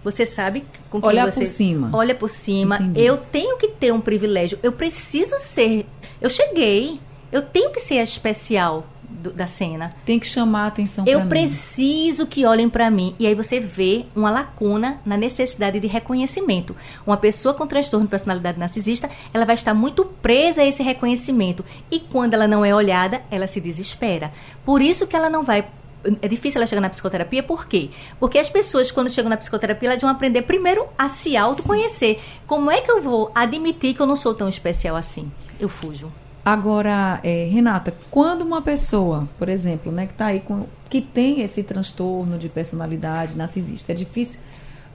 você 0.04 0.26
sabe 0.26 0.64
com 0.90 1.00
quem 1.00 1.09
olha 1.09 1.30
você 1.30 1.40
por 1.40 1.47
cima. 1.47 1.90
olha 1.92 2.14
por 2.14 2.28
cima. 2.28 2.76
Entendi. 2.76 3.00
Eu 3.00 3.16
tenho 3.16 3.56
que 3.56 3.68
ter 3.68 3.92
um 3.92 4.00
privilégio. 4.00 4.59
Eu 4.62 4.73
preciso 4.73 5.38
ser. 5.38 5.87
Eu 6.21 6.28
cheguei. 6.28 7.00
Eu 7.30 7.42
tenho 7.42 7.71
que 7.71 7.80
ser 7.80 7.99
a 7.99 8.02
especial 8.02 8.87
do, 9.09 9.32
da 9.32 9.47
cena. 9.47 9.94
Tem 10.04 10.18
que 10.18 10.26
chamar 10.26 10.64
a 10.64 10.66
atenção. 10.66 11.04
Eu 11.06 11.26
preciso 11.26 12.26
que 12.26 12.44
olhem 12.44 12.68
para 12.68 12.90
mim. 12.90 13.14
E 13.18 13.26
aí 13.26 13.35
você 13.35 13.61
vê 13.61 14.06
uma 14.14 14.30
lacuna 14.30 15.00
na 15.04 15.16
necessidade 15.16 15.78
de 15.78 15.87
reconhecimento. 15.87 16.75
Uma 17.06 17.16
pessoa 17.16 17.54
com 17.54 17.66
transtorno 17.66 18.06
de 18.06 18.11
personalidade 18.11 18.59
narcisista, 18.59 19.09
ela 19.32 19.44
vai 19.44 19.54
estar 19.54 19.75
muito 19.75 20.04
presa 20.04 20.62
a 20.62 20.66
esse 20.66 20.82
reconhecimento. 20.82 21.64
E 21.90 22.00
quando 22.00 22.35
ela 22.35 22.49
não 22.49 22.64
é 22.64 22.75
olhada, 22.75 23.23
ela 23.30 23.47
se 23.47 23.61
desespera. 23.61 24.32
Por 24.64 24.82
isso 24.82 25.06
que 25.06 25.16
ela 25.16 25.30
não 25.30 25.42
vai 25.42 25.66
é 26.21 26.28
difícil 26.28 26.59
ela 26.59 26.66
chegar 26.66 26.80
na 26.80 26.90
psicoterapia, 26.90 27.42
por 27.42 27.66
quê? 27.66 27.90
Porque 28.18 28.38
as 28.38 28.49
pessoas, 28.49 28.90
quando 28.90 29.11
chegam 29.11 29.30
na 29.30 29.37
psicoterapia, 29.37 29.90
elas 29.90 30.00
vão 30.00 30.11
aprender 30.11 30.42
primeiro 30.42 30.87
a 30.99 31.09
se 31.09 31.37
autoconhecer. 31.37 32.21
Como 32.47 32.71
é 32.71 32.80
que 32.80 32.90
eu 32.90 33.00
vou 33.00 33.30
admitir 33.35 33.94
que 33.94 34.00
eu 34.00 34.06
não 34.06 34.16
sou 34.16 34.35
tão 34.35 34.49
especial 34.49 34.97
assim? 34.97 35.30
Eu 35.59 35.68
fujo. 35.68 36.11
Agora, 36.44 37.21
é, 37.23 37.44
Renata, 37.44 37.94
quando 38.11 38.42
uma 38.42 38.61
pessoa, 38.61 39.28
por 39.38 39.49
exemplo, 39.49 39.92
né, 39.92 40.06
que 40.06 40.12
está 40.12 40.26
aí 40.26 40.40
com, 40.40 40.66
que 40.90 41.00
tem 41.00 41.40
esse 41.40 41.62
transtorno 41.62 42.37
de 42.37 42.49
personalidade 42.49 43.37
narcisista, 43.37 43.92
é 43.92 43.94
difícil 43.94 44.40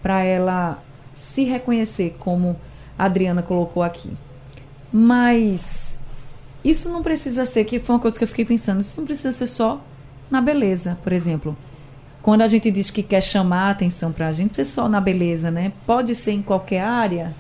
para 0.01 0.23
ela 0.23 0.83
se 1.13 1.45
reconhecer, 1.45 2.15
como 2.19 2.59
a 2.99 3.05
Adriana 3.05 3.41
colocou 3.41 3.81
aqui. 3.81 4.11
Mas 4.91 5.97
isso 6.63 6.89
não 6.89 7.01
precisa 7.01 7.45
ser, 7.45 7.63
que 7.63 7.79
foi 7.79 7.95
uma 7.95 8.01
coisa 8.01 8.17
que 8.17 8.23
eu 8.25 8.27
fiquei 8.27 8.43
pensando, 8.43 8.81
isso 8.81 8.99
não 8.99 9.05
precisa 9.05 9.31
ser 9.31 9.47
só 9.47 9.81
na 10.29 10.41
beleza, 10.41 10.97
por 11.03 11.13
exemplo. 11.13 11.55
Quando 12.21 12.41
a 12.41 12.47
gente 12.47 12.69
diz 12.69 12.91
que 12.91 13.03
quer 13.03 13.21
chamar 13.21 13.67
a 13.67 13.69
atenção 13.71 14.11
para 14.11 14.27
a 14.27 14.31
gente, 14.31 14.41
não 14.41 14.47
precisa 14.49 14.69
ser 14.69 14.75
só 14.75 14.89
na 14.89 14.99
beleza, 14.99 15.49
né? 15.49 15.71
Pode 15.85 16.13
ser 16.13 16.31
em 16.31 16.41
qualquer 16.41 16.81
área. 16.81 17.33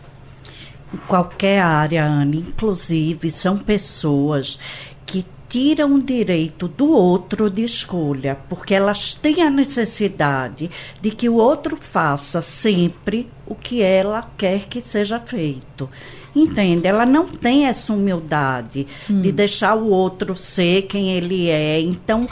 Em 0.93 0.97
qualquer 1.07 1.59
área, 1.59 2.05
Ana. 2.05 2.35
Inclusive, 2.35 3.29
são 3.29 3.57
pessoas 3.57 4.57
que 5.05 5.25
tiram 5.49 5.95
o 5.95 6.01
direito 6.01 6.67
do 6.67 6.91
outro 6.91 7.49
de 7.49 7.63
escolha, 7.63 8.37
porque 8.47 8.73
elas 8.73 9.13
têm 9.13 9.41
a 9.41 9.49
necessidade 9.49 10.69
de 11.01 11.11
que 11.11 11.27
o 11.27 11.35
outro 11.35 11.75
faça 11.75 12.41
sempre 12.41 13.29
o 13.45 13.55
que 13.55 13.81
ela 13.81 14.29
quer 14.37 14.67
que 14.67 14.81
seja 14.81 15.19
feito. 15.19 15.89
Entende? 16.35 16.87
Ela 16.87 17.05
não 17.05 17.25
tem 17.25 17.65
essa 17.65 17.91
humildade 17.91 18.85
hum. 19.09 19.21
de 19.21 19.31
deixar 19.31 19.75
o 19.75 19.89
outro 19.89 20.35
ser 20.35 20.83
quem 20.83 21.13
ele 21.13 21.49
é. 21.49 21.79
Então, 21.79 22.27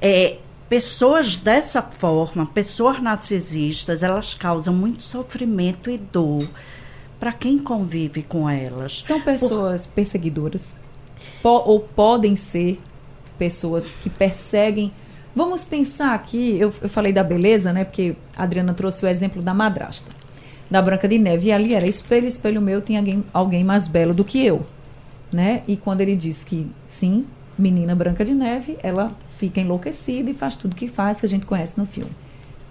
é, 0.00 0.36
pessoas 0.68 1.36
dessa 1.36 1.82
forma, 1.82 2.46
pessoas 2.46 3.02
narcisistas, 3.02 4.02
elas 4.02 4.34
causam 4.34 4.74
muito 4.74 5.02
sofrimento 5.02 5.90
e 5.90 5.98
dor 5.98 6.48
para 7.18 7.32
quem 7.32 7.58
convive 7.58 8.22
com 8.22 8.48
elas. 8.48 9.02
São 9.04 9.20
pessoas 9.20 9.86
Por... 9.86 9.94
perseguidoras 9.94 10.80
po 11.42 11.62
ou 11.66 11.80
podem 11.80 12.36
ser 12.36 12.80
pessoas 13.38 13.92
que 14.00 14.08
perseguem. 14.08 14.92
Vamos 15.34 15.64
pensar 15.64 16.14
aqui, 16.14 16.56
eu, 16.58 16.72
eu 16.80 16.88
falei 16.88 17.12
da 17.12 17.22
beleza, 17.22 17.72
né? 17.72 17.84
Porque 17.84 18.16
a 18.36 18.42
Adriana 18.42 18.74
trouxe 18.74 19.04
o 19.04 19.08
exemplo 19.08 19.42
da 19.42 19.54
madrasta 19.54 20.18
da 20.70 20.82
Branca 20.82 21.08
de 21.08 21.18
Neve. 21.18 21.48
E 21.48 21.52
ali 21.52 21.74
era 21.74 21.86
espelho, 21.86 22.26
espelho 22.26 22.60
meu, 22.60 22.80
tem 22.80 22.96
alguém, 22.98 23.24
alguém 23.32 23.64
mais 23.64 23.86
belo 23.86 24.12
do 24.12 24.24
que 24.24 24.44
eu. 24.44 24.64
Né? 25.32 25.62
E 25.68 25.76
quando 25.76 26.00
ele 26.00 26.16
diz 26.16 26.42
que 26.42 26.66
sim, 26.86 27.26
menina 27.58 27.94
Branca 27.94 28.24
de 28.24 28.34
Neve, 28.34 28.78
ela 28.82 29.12
fica 29.38 29.60
enlouquecida 29.60 30.30
e 30.30 30.34
faz 30.34 30.56
tudo 30.56 30.74
que 30.74 30.88
faz, 30.88 31.20
que 31.20 31.26
a 31.26 31.28
gente 31.28 31.46
conhece 31.46 31.78
no 31.78 31.86
filme. 31.86 32.10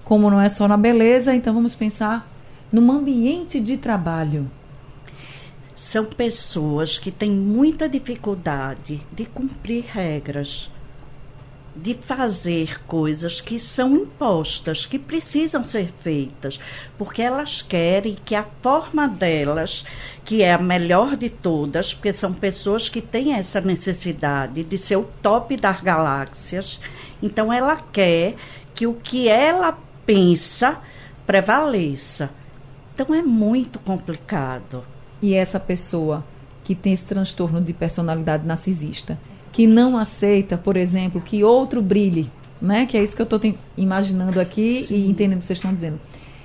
Como 0.03 0.29
não 0.29 0.39
é 0.39 0.50
só 0.50 0.67
na 0.67 0.77
beleza, 0.77 1.33
então 1.33 1.53
vamos 1.53 1.74
pensar 1.74 2.29
num 2.71 2.91
ambiente 2.91 3.59
de 3.59 3.77
trabalho. 3.77 4.51
São 5.74 6.05
pessoas 6.05 6.97
que 6.97 7.09
têm 7.09 7.31
muita 7.31 7.88
dificuldade 7.88 9.01
de 9.13 9.25
cumprir 9.25 9.86
regras 9.88 10.69
de 11.81 11.93
fazer 11.93 12.84
coisas 12.86 13.39
que 13.39 13.60
são 13.60 13.96
impostas, 13.96 14.86
que 14.86 14.98
precisam 14.98 15.63
ser 15.63 15.91
feitas, 16.01 16.60
porque 16.98 17.22
elas 17.22 17.62
querem 17.62 18.17
que 18.25 18.36
a 18.36 18.46
forma 18.62 19.07
delas, 19.07 19.86
que 20.25 20.41
é 20.41 20.53
a 20.53 20.57
melhor 20.57 21.15
de 21.15 21.29
todas, 21.29 21.93
porque 21.93 22.12
são 22.12 22.34
pessoas 22.34 22.89
que 22.89 23.01
têm 23.01 23.34
essa 23.34 23.62
necessidade 23.62 24.63
de 24.63 24.77
ser 24.77 24.96
o 24.96 25.07
top 25.22 25.55
das 25.55 25.81
galáxias, 25.81 26.81
então 27.22 27.53
ela 27.53 27.75
quer 27.75 28.36
que 28.74 28.88
o 28.88 28.93
que 28.93 29.27
ela 29.27 29.77
pensa 30.05 30.77
prevaleça. 31.25 32.29
Então 32.93 33.13
é 33.13 33.22
muito 33.22 33.77
complicado. 33.79 34.84
E 35.22 35.34
essa 35.34 35.60
pessoa 35.60 36.24
que 36.63 36.74
tem 36.74 36.93
esse 36.93 37.05
transtorno 37.05 37.62
de 37.62 37.74
personalidade 37.74 38.46
narcisista, 38.46 39.17
que 39.57 39.65
não 39.65 39.97
aceita, 39.97 40.55
por 40.55 40.77
exemplo, 40.77 41.19
que 41.19 41.43
outro 41.43 41.81
brilhe, 41.81 42.29
né? 42.61 42.85
Que 42.85 42.95
é 42.95 43.01
isso 43.01 43.15
que 43.15 43.21
eu 43.23 43.23
estou 43.23 43.41
imaginando 43.75 44.39
aqui 44.39 44.83
Sim. 44.83 44.95
e 44.97 45.09
entendendo 45.09 45.37
o 45.37 45.39
que 45.39 45.45
vocês 45.45 45.57
estão 45.57 45.73
dizendo. 45.73 45.99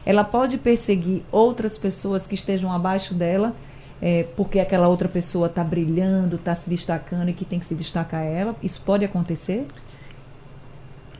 Ela 0.06 0.24
pode 0.24 0.56
perseguir 0.56 1.22
outras 1.30 1.76
pessoas 1.76 2.26
que 2.26 2.34
estejam 2.34 2.72
abaixo 2.72 3.12
dela, 3.12 3.54
é, 4.00 4.22
porque 4.34 4.58
aquela 4.58 4.88
outra 4.88 5.10
pessoa 5.10 5.46
está 5.46 5.62
brilhando, 5.62 6.36
está 6.36 6.54
se 6.54 6.66
destacando 6.70 7.28
e 7.28 7.34
que 7.34 7.44
tem 7.44 7.58
que 7.58 7.66
se 7.66 7.74
destacar 7.74 8.24
ela. 8.24 8.56
Isso 8.62 8.80
pode 8.80 9.04
acontecer? 9.04 9.66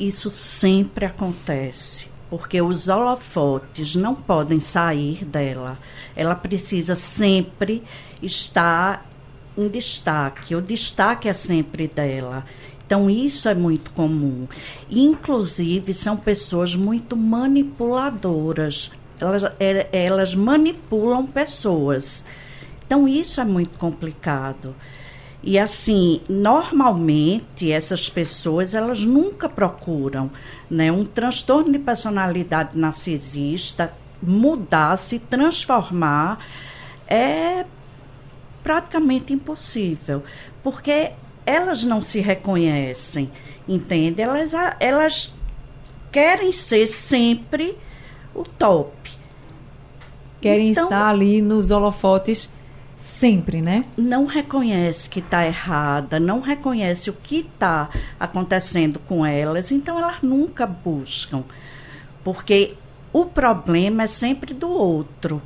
Isso 0.00 0.30
sempre 0.30 1.04
acontece 1.04 2.08
porque 2.30 2.62
os 2.62 2.88
holofotes 2.88 3.94
não 3.94 4.14
podem 4.14 4.60
sair 4.60 5.26
dela. 5.26 5.76
Ela 6.16 6.34
precisa 6.34 6.96
sempre 6.96 7.82
estar 8.22 9.06
um 9.56 9.68
destaque. 9.68 10.54
O 10.54 10.62
destaque 10.62 11.28
é 11.28 11.32
sempre 11.32 11.88
dela. 11.88 12.44
Então, 12.86 13.08
isso 13.08 13.48
é 13.48 13.54
muito 13.54 13.90
comum. 13.92 14.46
Inclusive, 14.90 15.94
são 15.94 16.16
pessoas 16.16 16.74
muito 16.74 17.16
manipuladoras. 17.16 18.90
Elas, 19.18 19.44
é, 19.58 19.88
elas 19.92 20.34
manipulam 20.34 21.26
pessoas. 21.26 22.24
Então, 22.86 23.08
isso 23.08 23.40
é 23.40 23.44
muito 23.44 23.78
complicado. 23.78 24.74
E 25.42 25.58
assim, 25.58 26.20
normalmente 26.28 27.72
essas 27.72 28.08
pessoas 28.08 28.74
elas 28.76 29.04
nunca 29.04 29.48
procuram, 29.48 30.30
né, 30.70 30.92
um 30.92 31.04
transtorno 31.04 31.72
de 31.72 31.80
personalidade 31.80 32.78
narcisista 32.78 33.92
mudar, 34.22 34.96
se 34.96 35.18
transformar 35.18 36.38
é 37.08 37.64
praticamente 38.62 39.32
impossível, 39.32 40.22
porque 40.62 41.12
elas 41.44 41.82
não 41.82 42.00
se 42.00 42.20
reconhecem, 42.20 43.30
entende? 43.68 44.22
Elas, 44.22 44.52
elas 44.78 45.34
querem 46.10 46.52
ser 46.52 46.86
sempre 46.86 47.76
o 48.34 48.44
top. 48.44 48.92
Querem 50.40 50.70
então, 50.70 50.84
estar 50.84 51.08
ali 51.08 51.40
nos 51.40 51.70
holofotes 51.70 52.50
sempre, 53.02 53.60
né? 53.60 53.84
Não 53.96 54.26
reconhece 54.26 55.08
que 55.08 55.20
está 55.20 55.46
errada, 55.46 56.18
não 56.20 56.40
reconhece 56.40 57.10
o 57.10 57.12
que 57.12 57.38
está 57.38 57.88
acontecendo 58.18 58.98
com 59.00 59.24
elas, 59.24 59.70
então 59.72 59.98
elas 59.98 60.22
nunca 60.22 60.66
buscam, 60.66 61.44
porque 62.24 62.74
o 63.12 63.26
problema 63.26 64.04
é 64.04 64.06
sempre 64.06 64.54
do 64.54 64.68
outro 64.70 65.42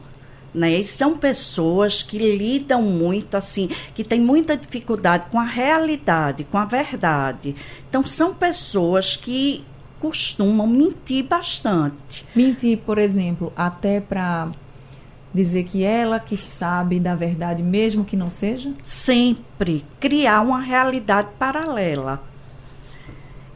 né? 0.56 0.80
E 0.80 0.84
são 0.84 1.16
pessoas 1.16 2.02
que 2.02 2.18
lidam 2.18 2.82
muito 2.82 3.36
assim, 3.36 3.68
que 3.94 4.02
têm 4.02 4.20
muita 4.20 4.56
dificuldade 4.56 5.26
com 5.30 5.38
a 5.38 5.44
realidade, 5.44 6.44
com 6.44 6.56
a 6.56 6.64
verdade. 6.64 7.54
Então 7.88 8.02
são 8.02 8.34
pessoas 8.34 9.14
que 9.14 9.64
costumam 10.00 10.66
mentir 10.66 11.24
bastante. 11.24 12.24
Mentir, 12.34 12.78
por 12.78 12.96
exemplo, 12.96 13.52
até 13.54 14.00
para 14.00 14.50
dizer 15.32 15.64
que 15.64 15.84
ela 15.84 16.18
que 16.18 16.36
sabe 16.36 16.98
da 16.98 17.14
verdade, 17.14 17.62
mesmo 17.62 18.04
que 18.04 18.16
não 18.16 18.30
seja? 18.30 18.72
Sempre 18.82 19.84
criar 20.00 20.40
uma 20.40 20.60
realidade 20.60 21.28
paralela. 21.38 22.22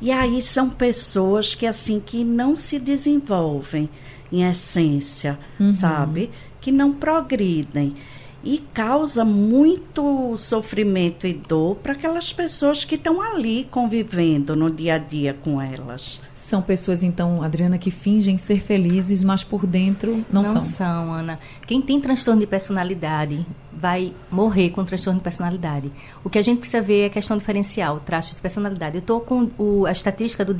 E 0.00 0.10
aí 0.10 0.40
são 0.40 0.70
pessoas 0.70 1.54
que 1.54 1.66
assim 1.66 2.00
que 2.00 2.24
não 2.24 2.56
se 2.56 2.78
desenvolvem 2.78 3.88
em 4.32 4.48
essência, 4.48 5.38
uhum. 5.58 5.72
sabe? 5.72 6.30
que 6.60 6.70
não 6.70 6.92
progridem 6.92 7.94
e 8.42 8.58
causa 8.58 9.24
muito 9.24 10.36
sofrimento 10.38 11.26
e 11.26 11.32
dor 11.32 11.76
para 11.76 11.92
aquelas 11.92 12.32
pessoas 12.32 12.84
que 12.84 12.94
estão 12.94 13.20
ali 13.20 13.66
convivendo 13.70 14.56
no 14.56 14.70
dia 14.70 14.94
a 14.94 14.98
dia 14.98 15.34
com 15.34 15.60
elas. 15.60 16.20
São 16.40 16.62
pessoas, 16.62 17.02
então, 17.02 17.42
Adriana, 17.42 17.76
que 17.76 17.90
fingem 17.90 18.38
ser 18.38 18.60
felizes, 18.60 19.22
mas 19.22 19.44
por 19.44 19.66
dentro 19.66 20.24
não, 20.32 20.42
não 20.42 20.44
são. 20.44 20.54
Não 20.54 20.60
são, 20.62 21.12
Ana. 21.12 21.38
Quem 21.66 21.82
tem 21.82 22.00
transtorno 22.00 22.40
de 22.40 22.46
personalidade 22.46 23.46
vai 23.70 24.14
morrer 24.30 24.70
com 24.70 24.82
transtorno 24.82 25.20
de 25.20 25.22
personalidade. 25.22 25.92
O 26.24 26.30
que 26.30 26.38
a 26.38 26.42
gente 26.42 26.60
precisa 26.60 26.82
ver 26.82 27.02
é 27.02 27.06
a 27.06 27.10
questão 27.10 27.36
diferencial, 27.36 28.00
traços 28.00 28.36
de 28.36 28.40
personalidade. 28.40 28.96
Eu 28.96 29.00
estou 29.00 29.20
com 29.20 29.50
o, 29.58 29.84
a 29.84 29.92
estatística 29.92 30.42
do, 30.42 30.54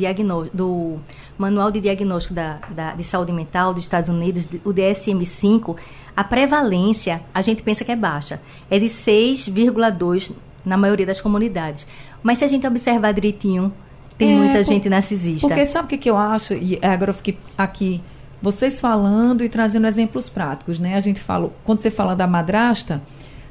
do 0.53 0.99
Manual 1.39 1.71
de 1.71 1.81
Diagnóstico 1.81 2.35
da, 2.35 2.59
da, 2.71 2.93
de 2.93 3.03
Saúde 3.03 3.33
Mental 3.33 3.73
dos 3.73 3.83
Estados 3.83 4.11
Unidos, 4.11 4.47
o 4.63 4.75
DSM-5. 4.75 5.79
A 6.15 6.23
prevalência, 6.23 7.23
a 7.33 7.41
gente 7.41 7.63
pensa 7.63 7.87
que 7.87 7.91
é 7.91 7.97
baixa, 7.97 8.39
é 8.71 8.79
de 8.79 8.87
6,2 8.87 10.31
na 10.63 10.77
maioria 10.77 11.07
das 11.07 11.23
comunidades. 11.23 11.87
Mas 12.23 12.37
se 12.37 12.45
a 12.45 12.49
gente 12.49 12.67
observar 12.67 13.13
direitinho, 13.13 13.73
tem 14.21 14.33
é, 14.33 14.37
muita 14.37 14.55
por, 14.55 14.63
gente 14.63 14.89
narcisista. 14.89 15.49
Porque 15.49 15.65
sabe 15.65 15.87
o 15.87 15.89
que, 15.89 15.99
que 15.99 16.11
eu 16.11 16.17
acho? 16.17 16.55
E 16.55 16.79
agora 16.83 17.11
eu 17.11 17.15
fiquei 17.15 17.39
aqui, 17.57 18.03
vocês 18.41 18.79
falando 18.79 19.43
e 19.43 19.49
trazendo 19.49 19.87
exemplos 19.87 20.29
práticos, 20.29 20.79
né? 20.79 20.95
A 20.95 21.01
gente 21.01 21.21
fala, 21.21 21.51
quando 21.65 21.79
você 21.79 21.91
fala 21.91 22.15
da 22.15 22.27
madrasta, 22.27 23.03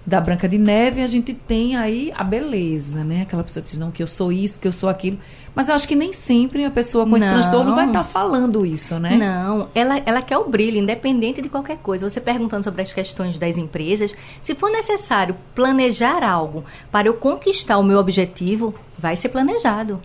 da 0.06 0.22
Branca 0.22 0.48
de 0.48 0.58
Neve, 0.58 1.02
a 1.02 1.08
gente 1.08 1.34
tem 1.34 1.76
aí 1.76 2.12
a 2.16 2.24
beleza, 2.24 3.04
né? 3.04 3.24
Aquela 3.24 3.44
pessoa 3.44 3.64
que 3.64 3.70
diz, 3.70 3.80
não, 3.80 3.92
que 3.92 4.02
eu 4.02 4.08
sou 4.08 4.32
isso, 4.32 4.60
que 4.60 4.68
eu 4.68 4.72
sou 4.72 4.90
aquilo. 4.90 5.18
Mas 5.54 5.70
eu 5.70 5.76
acho 5.76 5.88
que 5.88 5.96
nem 5.96 6.14
sempre 6.14 6.64
a 6.66 6.72
pessoa 6.72 7.06
com 7.06 7.18
esse 7.18 7.26
Não. 7.26 7.34
transtorno 7.34 7.76
vai 7.76 7.88
estar 7.88 8.04
falando 8.04 8.66
isso, 8.66 8.98
né? 9.00 9.18
Não, 9.18 9.70
ela, 9.74 10.02
ela 10.06 10.22
quer 10.22 10.38
o 10.38 10.48
brilho, 10.48 10.78
independente 10.78 11.42
de 11.42 11.50
qualquer 11.50 11.78
coisa. 11.78 12.08
Você 12.08 12.22
perguntando 12.22 12.64
sobre 12.64 12.82
as 12.82 12.94
questões 12.94 13.38
das 13.38 13.58
empresas, 13.58 14.16
se 14.42 14.56
for 14.56 14.72
necessário 14.72 15.36
planejar 15.54 16.24
algo 16.24 16.64
para 16.92 17.08
eu 17.08 17.16
conquistar 17.16 17.78
o 17.78 17.84
meu 17.84 18.00
objetivo, 18.00 18.74
vai 18.98 19.16
ser 19.16 19.30
planejado. 19.30 20.00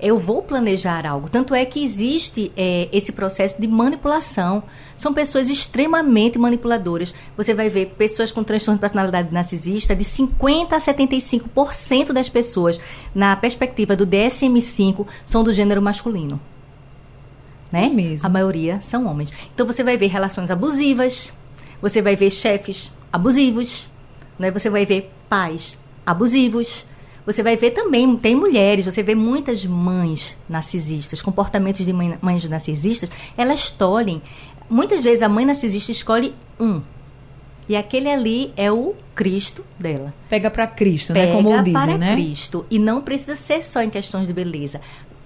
Eu 0.00 0.18
vou 0.18 0.42
planejar 0.42 1.06
algo. 1.06 1.28
Tanto 1.28 1.54
é 1.54 1.64
que 1.64 1.82
existe 1.82 2.52
é, 2.56 2.88
esse 2.92 3.12
processo 3.12 3.60
de 3.60 3.66
manipulação. 3.66 4.62
São 4.96 5.12
pessoas 5.12 5.48
extremamente 5.48 6.38
manipuladoras. 6.38 7.14
Você 7.36 7.54
vai 7.54 7.68
ver 7.68 7.94
pessoas 7.98 8.32
com 8.32 8.42
transtorno 8.42 8.76
de 8.76 8.80
personalidade 8.80 9.32
narcisista, 9.32 9.94
de 9.94 10.04
50% 10.04 10.72
a 10.72 10.78
75% 10.78 12.12
das 12.12 12.28
pessoas, 12.28 12.80
na 13.14 13.36
perspectiva 13.36 13.94
do 13.94 14.06
DSM-5, 14.06 15.06
são 15.24 15.44
do 15.44 15.52
gênero 15.52 15.82
masculino 15.82 16.40
né? 17.70 17.86
É 17.86 17.88
mesmo. 17.88 18.26
A 18.26 18.30
maioria 18.30 18.80
são 18.80 19.06
homens. 19.06 19.32
Então 19.54 19.66
você 19.66 19.82
vai 19.82 19.96
ver 19.96 20.08
relações 20.08 20.50
abusivas, 20.50 21.32
você 21.80 22.02
vai 22.02 22.16
ver 22.16 22.30
chefes 22.30 22.90
abusivos, 23.12 23.88
né? 24.38 24.50
Você 24.50 24.68
vai 24.68 24.84
ver 24.84 25.10
pais 25.28 25.78
abusivos. 26.04 26.86
Você 27.30 27.42
vai 27.42 27.56
ver 27.56 27.70
também, 27.70 28.16
tem 28.16 28.34
mulheres, 28.34 28.86
você 28.86 29.02
vê 29.02 29.14
muitas 29.14 29.64
mães 29.64 30.36
narcisistas, 30.48 31.22
comportamentos 31.22 31.84
de 31.84 31.92
mãe- 31.92 32.18
mães 32.20 32.48
narcisistas, 32.48 33.10
elas 33.36 33.70
tolhem. 33.70 34.20
Muitas 34.68 35.04
vezes 35.04 35.22
a 35.22 35.28
mãe 35.28 35.44
narcisista 35.44 35.92
escolhe 35.92 36.34
um. 36.58 36.80
E 37.68 37.76
aquele 37.76 38.10
ali 38.10 38.52
é 38.56 38.72
o 38.72 38.96
Cristo 39.14 39.64
dela 39.78 40.12
Pega 40.28 40.50
para 40.50 40.66
Cristo, 40.66 41.12
pega 41.12 41.26
né? 41.26 41.32
Como 41.36 41.50
dizem, 41.58 41.72
para 41.72 41.96
né? 41.98 42.12
Cristo. 42.14 42.66
E 42.68 42.80
não 42.80 43.00
precisa 43.00 43.36
ser 43.36 43.64
só 43.64 43.80
em 43.80 43.88
questões 43.88 44.26
de 44.26 44.32
beleza. 44.32 44.80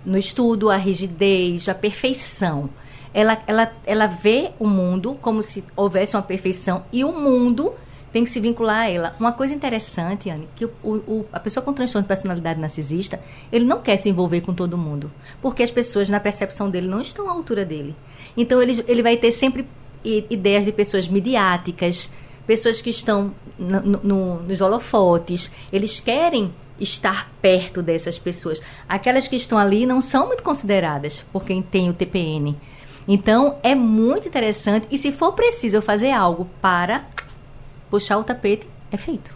No 0.05 0.19
estudo, 0.19 0.69
a 0.69 0.77
rigidez, 0.77 1.69
a 1.71 1.75
perfeição. 1.75 2.69
Ela, 3.15 3.43
ela, 3.47 3.73
ela 3.87 4.07
vê 4.07 4.51
o 4.59 4.67
mundo 4.67 5.17
como 5.23 5.41
se 5.41 5.65
houvesse 5.75 6.17
uma 6.17 6.23
perfeição 6.23 6.85
e 6.93 7.03
o 7.03 7.13
mundo 7.13 7.73
tem 8.15 8.23
que 8.25 8.31
se 8.31 8.39
vincular 8.39 8.77
a 8.87 8.89
ela. 8.89 9.13
Uma 9.19 9.33
coisa 9.33 9.53
interessante, 9.53 10.31
Anne, 10.31 10.49
que 10.55 10.65
o, 10.65 10.71
o- 10.85 11.27
a 11.33 11.41
pessoa 11.41 11.65
com 11.65 11.73
transtorno 11.73 12.05
de 12.05 12.09
personalidade 12.09 12.61
narcisista, 12.61 13.21
ele 13.51 13.65
não 13.65 13.81
quer 13.83 13.97
se 13.97 14.09
envolver 14.09 14.41
com 14.41 14.55
todo 14.55 14.79
mundo, 14.79 15.11
porque 15.43 15.65
as 15.65 15.71
pessoas, 15.73 16.09
na 16.09 16.21
percepção 16.21 16.71
dele, 16.71 16.87
não 16.87 17.01
estão 17.01 17.29
à 17.29 17.33
altura 17.33 17.65
dele. 17.65 17.95
Então, 18.37 18.63
ele, 18.63 18.85
ele 18.87 19.03
vai 19.03 19.17
ter 19.17 19.33
sempre 19.33 19.67
ideias 20.05 20.65
de 20.65 20.71
pessoas 20.71 21.09
midiáticas, 21.09 22.09
pessoas 22.47 22.81
que 22.81 22.91
estão 22.91 23.35
no- 23.59 23.81
no- 24.03 24.43
nos 24.45 24.61
holofotes, 24.61 25.51
eles 25.73 25.99
querem 25.99 26.55
estar 26.79 27.33
perto 27.43 27.83
dessas 27.83 28.17
pessoas. 28.17 28.61
Aquelas 28.89 29.27
que 29.27 29.35
estão 29.35 29.59
ali 29.59 29.87
não 29.87 30.01
são 30.01 30.29
muito 30.29 30.43
consideradas 30.45 31.25
por 31.33 31.43
quem 31.45 31.61
tem 31.63 31.91
o 31.91 31.93
TPN. 31.93 32.55
Então, 33.09 33.57
é 33.63 33.75
muito 33.75 34.29
interessante 34.29 34.87
e 34.91 34.97
se 34.99 35.11
for 35.11 35.33
preciso 35.33 35.77
eu 35.79 35.83
fazer 35.83 36.13
algo 36.13 36.49
para 36.63 37.07
puxar 37.95 38.19
o 38.19 38.25
tapete, 38.25 38.69
é 38.91 38.97
feito. 38.97 39.33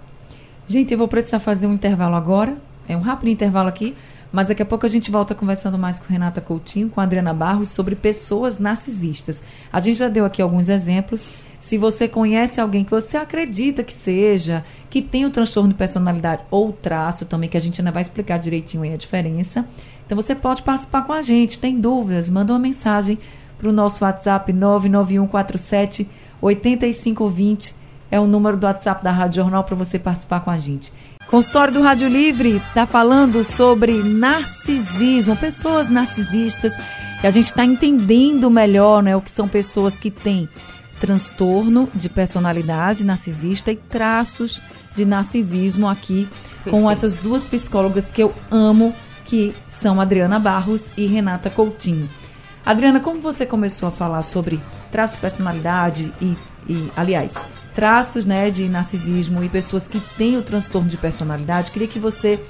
Gente, 0.67 0.91
eu 0.91 0.99
vou 0.99 1.07
precisar 1.07 1.39
fazer 1.39 1.69
um 1.69 1.75
intervalo 1.75 2.17
agora. 2.17 2.57
É 2.89 2.97
um 2.97 3.01
rápido 3.01 3.29
intervalo 3.29 3.69
aqui. 3.69 3.95
Mas 4.33 4.49
daqui 4.49 4.61
a 4.61 4.67
pouco 4.67 4.85
a 4.85 4.89
gente 4.89 5.13
volta 5.13 5.33
conversando 5.33 5.79
mais 5.79 6.01
com 6.01 6.13
Renata 6.13 6.41
Coutinho, 6.41 6.91
com 6.91 7.01
Adriana 7.01 7.33
Barros, 7.33 7.69
sobre 7.69 7.95
pessoas 7.95 8.59
narcisistas. 8.59 9.45
A 9.73 9.79
gente 9.79 9.97
já 9.97 10.09
deu 10.09 10.25
aqui 10.25 10.43
alguns 10.43 10.69
exemplos. 10.69 11.31
Se 11.61 11.79
você 11.79 12.09
conhece 12.09 12.61
alguém 12.61 12.85
que 12.85 12.91
você 12.91 13.17
acredita 13.17 13.85
que 13.85 13.93
seja, 13.93 14.65
que 14.91 15.01
tem 15.01 15.25
o 15.25 15.31
transtorno 15.31 15.69
de 15.69 15.77
personalidade 15.77 16.43
ou 16.51 16.73
traço 16.73 17.25
também, 17.27 17.49
que 17.49 17.57
a 17.57 17.61
gente 17.61 17.81
ainda 17.81 17.93
vai 17.93 18.03
explicar 18.03 18.39
direitinho 18.39 18.83
aí 18.83 18.93
a 18.93 18.97
diferença. 18.97 19.65
Então 20.05 20.17
você 20.17 20.35
pode 20.35 20.63
participar 20.63 21.03
com 21.03 21.13
a 21.13 21.23
gente. 21.23 21.61
Tem 21.61 21.81
dúvidas? 21.81 22.29
Manda 22.29 22.53
uma 22.53 22.59
mensagem 22.59 23.19
para 23.57 23.69
o 23.69 23.73
nosso 23.73 24.05
WhatsApp 24.05 24.53
99147 24.53 26.09
8520. 26.43 27.78
É 28.11 28.19
o 28.19 28.27
número 28.27 28.57
do 28.57 28.67
WhatsApp 28.67 29.05
da 29.05 29.11
Rádio 29.11 29.43
Jornal 29.43 29.65
para 29.65 29.77
você 29.77 29.99
participar 29.99 30.41
com 30.41 30.51
a 30.51 30.57
gente. 30.57 30.93
Consultório 31.27 31.75
do 31.75 31.83
Rádio 31.83 32.09
Livre 32.09 32.57
está 32.57 32.87
falando 32.87 33.45
sobre 33.45 34.03
narcisismo, 34.03 35.37
pessoas 35.37 35.89
narcisistas. 35.89 36.75
E 37.23 37.27
a 37.27 37.31
gente 37.31 37.47
está 37.47 37.65
entendendo 37.65 38.51
melhor 38.51 39.03
né, 39.03 39.15
o 39.15 39.21
que 39.21 39.31
são 39.31 39.47
pessoas 39.47 39.99
que 39.99 40.11
têm 40.11 40.49
transtorno 40.99 41.89
de 41.95 42.09
personalidade 42.09 43.05
narcisista 43.05 43.71
e 43.71 43.77
traços 43.77 44.61
de 44.95 45.05
narcisismo 45.05 45.87
aqui 45.87 46.29
com 46.65 46.71
Perfeito. 46.71 46.91
essas 46.91 47.15
duas 47.15 47.47
psicólogas 47.47 48.11
que 48.11 48.23
eu 48.23 48.35
amo, 48.51 48.95
que 49.25 49.55
são 49.71 50.01
Adriana 50.01 50.39
Barros 50.39 50.91
e 50.97 51.07
Renata 51.07 51.51
Coutinho. 51.51 52.09
Adriana, 52.65 53.01
como 53.01 53.21
você 53.21 53.47
começou 53.47 53.89
a 53.89 53.93
falar 53.93 54.23
sobre 54.23 54.61
traços 54.91 55.17
de 55.17 55.21
personalidade 55.21 56.13
e, 56.21 56.37
e, 56.69 56.91
aliás, 56.97 57.35
traços 57.75 58.27
né, 58.27 58.51
de 58.51 58.69
narcisismo 58.69 59.43
e 59.43 59.49
pessoas 59.49 59.87
que 59.87 60.01
têm 60.01 60.37
o 60.37 60.43
transtorno 60.43 60.89
de 60.89 60.97
personalidade, 60.97 61.71
queria 61.71 61.89
que 61.89 61.99
você 61.99 62.41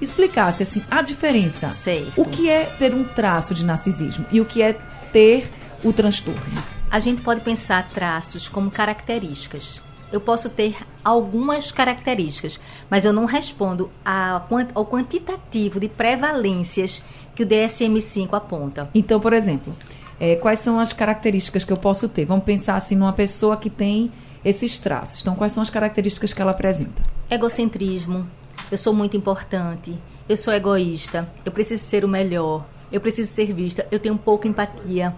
explicasse 0.00 0.62
assim 0.62 0.82
a 0.90 1.02
diferença. 1.02 1.70
Certo. 1.70 2.20
O 2.20 2.24
que 2.24 2.48
é 2.48 2.64
ter 2.78 2.94
um 2.94 3.04
traço 3.04 3.54
de 3.54 3.64
narcisismo 3.64 4.24
e 4.30 4.40
o 4.40 4.44
que 4.44 4.62
é 4.62 4.74
ter 5.12 5.50
o 5.82 5.92
transtorno? 5.92 6.62
A 6.90 6.98
gente 6.98 7.22
pode 7.22 7.40
pensar 7.40 7.88
traços 7.90 8.48
como 8.48 8.70
características. 8.70 9.82
Eu 10.10 10.20
posso 10.20 10.48
ter 10.48 10.74
algumas 11.04 11.70
características, 11.70 12.58
mas 12.88 13.04
eu 13.04 13.12
não 13.12 13.26
respondo 13.26 13.90
ao 14.04 14.86
quantitativo 14.86 15.78
de 15.78 15.88
prevalências 15.88 17.02
que 17.34 17.42
o 17.42 17.46
DSM-5 17.46 18.32
aponta. 18.32 18.88
Então, 18.94 19.20
por 19.20 19.34
exemplo, 19.34 19.76
eh, 20.20 20.36
quais 20.36 20.60
são 20.60 20.78
as 20.78 20.92
características 20.92 21.64
que 21.64 21.72
eu 21.72 21.76
posso 21.76 22.08
ter? 22.08 22.24
Vamos 22.24 22.44
pensar 22.44 22.76
assim 22.76 22.96
numa 22.96 23.12
pessoa 23.12 23.56
que 23.56 23.70
tem 23.70 24.10
esses 24.44 24.78
traços. 24.78 25.20
Então, 25.20 25.34
quais 25.34 25.52
são 25.52 25.62
as 25.62 25.70
características 25.70 26.32
que 26.32 26.40
ela 26.40 26.52
apresenta? 26.52 27.02
Egocentrismo, 27.30 28.26
eu 28.70 28.78
sou 28.78 28.94
muito 28.94 29.16
importante, 29.16 29.96
eu 30.28 30.36
sou 30.36 30.52
egoísta, 30.52 31.28
eu 31.44 31.52
preciso 31.52 31.84
ser 31.84 32.04
o 32.04 32.08
melhor, 32.08 32.66
eu 32.90 33.00
preciso 33.00 33.32
ser 33.32 33.52
vista, 33.52 33.86
eu 33.90 33.98
tenho 33.98 34.16
pouca 34.16 34.48
empatia. 34.48 35.14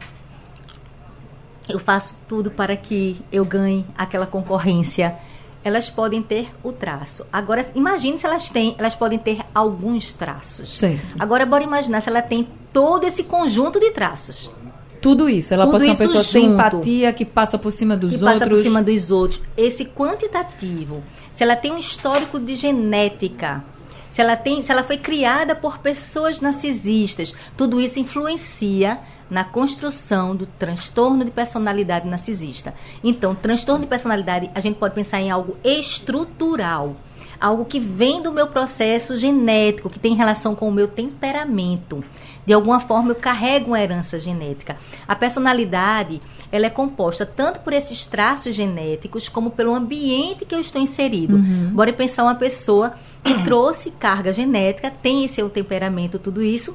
Eu 1.69 1.79
faço 1.79 2.17
tudo 2.27 2.51
para 2.51 2.77
que 2.77 3.21
eu 3.31 3.45
ganhe 3.45 3.87
aquela 3.97 4.27
concorrência. 4.27 5.17
Elas 5.63 5.89
podem 5.91 6.23
ter 6.23 6.51
o 6.65 6.73
traço. 6.73 7.25
Agora, 7.33 7.65
imagine 7.75 8.19
se 8.19 8.27
elas 8.27 8.49
têm, 8.51 8.75
elas 8.79 8.97
podem 8.97 9.19
ter 9.19 9.41
alguns 9.55 10.13
traços. 10.13 10.79
Certo. 10.79 11.15
Agora, 11.19 11.47
bora 11.47 11.63
imaginar 11.63 12.01
se 12.01 12.09
ela 12.09 12.23
tem 12.23 12.49
todo 12.73 13.07
esse 13.07 13.23
conjunto 13.23 13.79
de 13.79 13.91
traços. 13.91 14.51
Tudo 15.01 15.29
isso. 15.29 15.55
Ela 15.55 15.65
Tudo 15.65 15.73
pode 15.73 15.85
ser 15.85 15.91
uma 15.91 15.97
pessoa 15.97 16.25
sem 16.25 16.43
junto. 16.43 16.55
empatia, 16.55 17.13
que 17.13 17.25
passa 17.25 17.59
por 17.59 17.71
cima 17.71 17.97
dos 17.97 18.11
que 18.11 18.17
outros. 18.17 18.39
passa 18.39 18.51
por 18.51 18.63
cima 18.63 18.83
dos 18.83 19.11
outros. 19.11 19.41
Esse 19.57 19.85
quantitativo, 19.85 21.03
se 21.33 21.43
ela 21.43 21.57
tem 21.57 21.73
um 21.73 21.79
histórico 21.79 22.39
de 22.39 22.55
genética, 22.55 23.65
se 24.11 24.21
ela 24.21 24.37
tem, 24.37 24.63
se 24.63 24.73
ela 24.73 24.83
foi 24.83 24.99
criada 24.99 25.55
por 25.55 25.79
pessoas 25.79 26.41
narcisistas, 26.41 27.33
tudo 27.57 27.81
isso 27.81 27.99
influencia 27.99 28.99
na 29.31 29.45
construção 29.45 30.35
do 30.35 30.47
transtorno 30.47 31.25
de 31.25 31.31
personalidade 31.31 32.09
narcisista. 32.09 32.75
Então, 33.05 33.35
transtorno 33.35 33.83
de 33.83 33.87
personalidade, 33.87 34.51
a 34.55 34.61
gente 34.61 34.77
pode 34.77 34.95
pensar 34.95 35.21
em 35.21 35.31
algo 35.31 35.57
estrutural, 35.63 36.97
algo 37.41 37.65
que 37.65 37.79
vem 37.79 38.21
do 38.21 38.33
meu 38.33 38.49
processo 38.49 39.17
genético, 39.17 39.89
que 39.89 40.01
tem 40.01 40.15
relação 40.15 40.57
com 40.57 40.69
o 40.69 40.73
meu 40.73 40.89
temperamento. 40.89 42.03
De 42.47 42.53
alguma 42.53 42.81
forma 42.81 43.11
eu 43.11 43.15
carrego 43.15 43.69
uma 43.69 43.81
herança 43.81 44.19
genética. 44.19 44.77
A 45.07 45.15
personalidade, 45.15 46.21
ela 46.51 46.67
é 46.67 46.71
composta 46.71 47.25
tanto 47.25 47.61
por 47.61 47.73
esses 47.73 48.05
traços 48.05 48.55
genéticos 48.55 49.29
como 49.29 49.51
pelo 49.51 49.75
ambiente 49.75 50.45
que 50.45 50.55
eu 50.55 50.61
estou 50.61 50.81
inserido. 50.81 51.39
Bora 51.73 51.93
pensar 51.93 52.25
uma 52.25 52.35
pessoa 52.35 52.95
que 53.23 53.35
trouxe 53.45 53.91
carga 53.91 54.33
genética, 54.33 54.91
tem 54.91 55.29
seu 55.29 55.49
temperamento, 55.51 56.19
tudo 56.19 56.43
isso, 56.43 56.75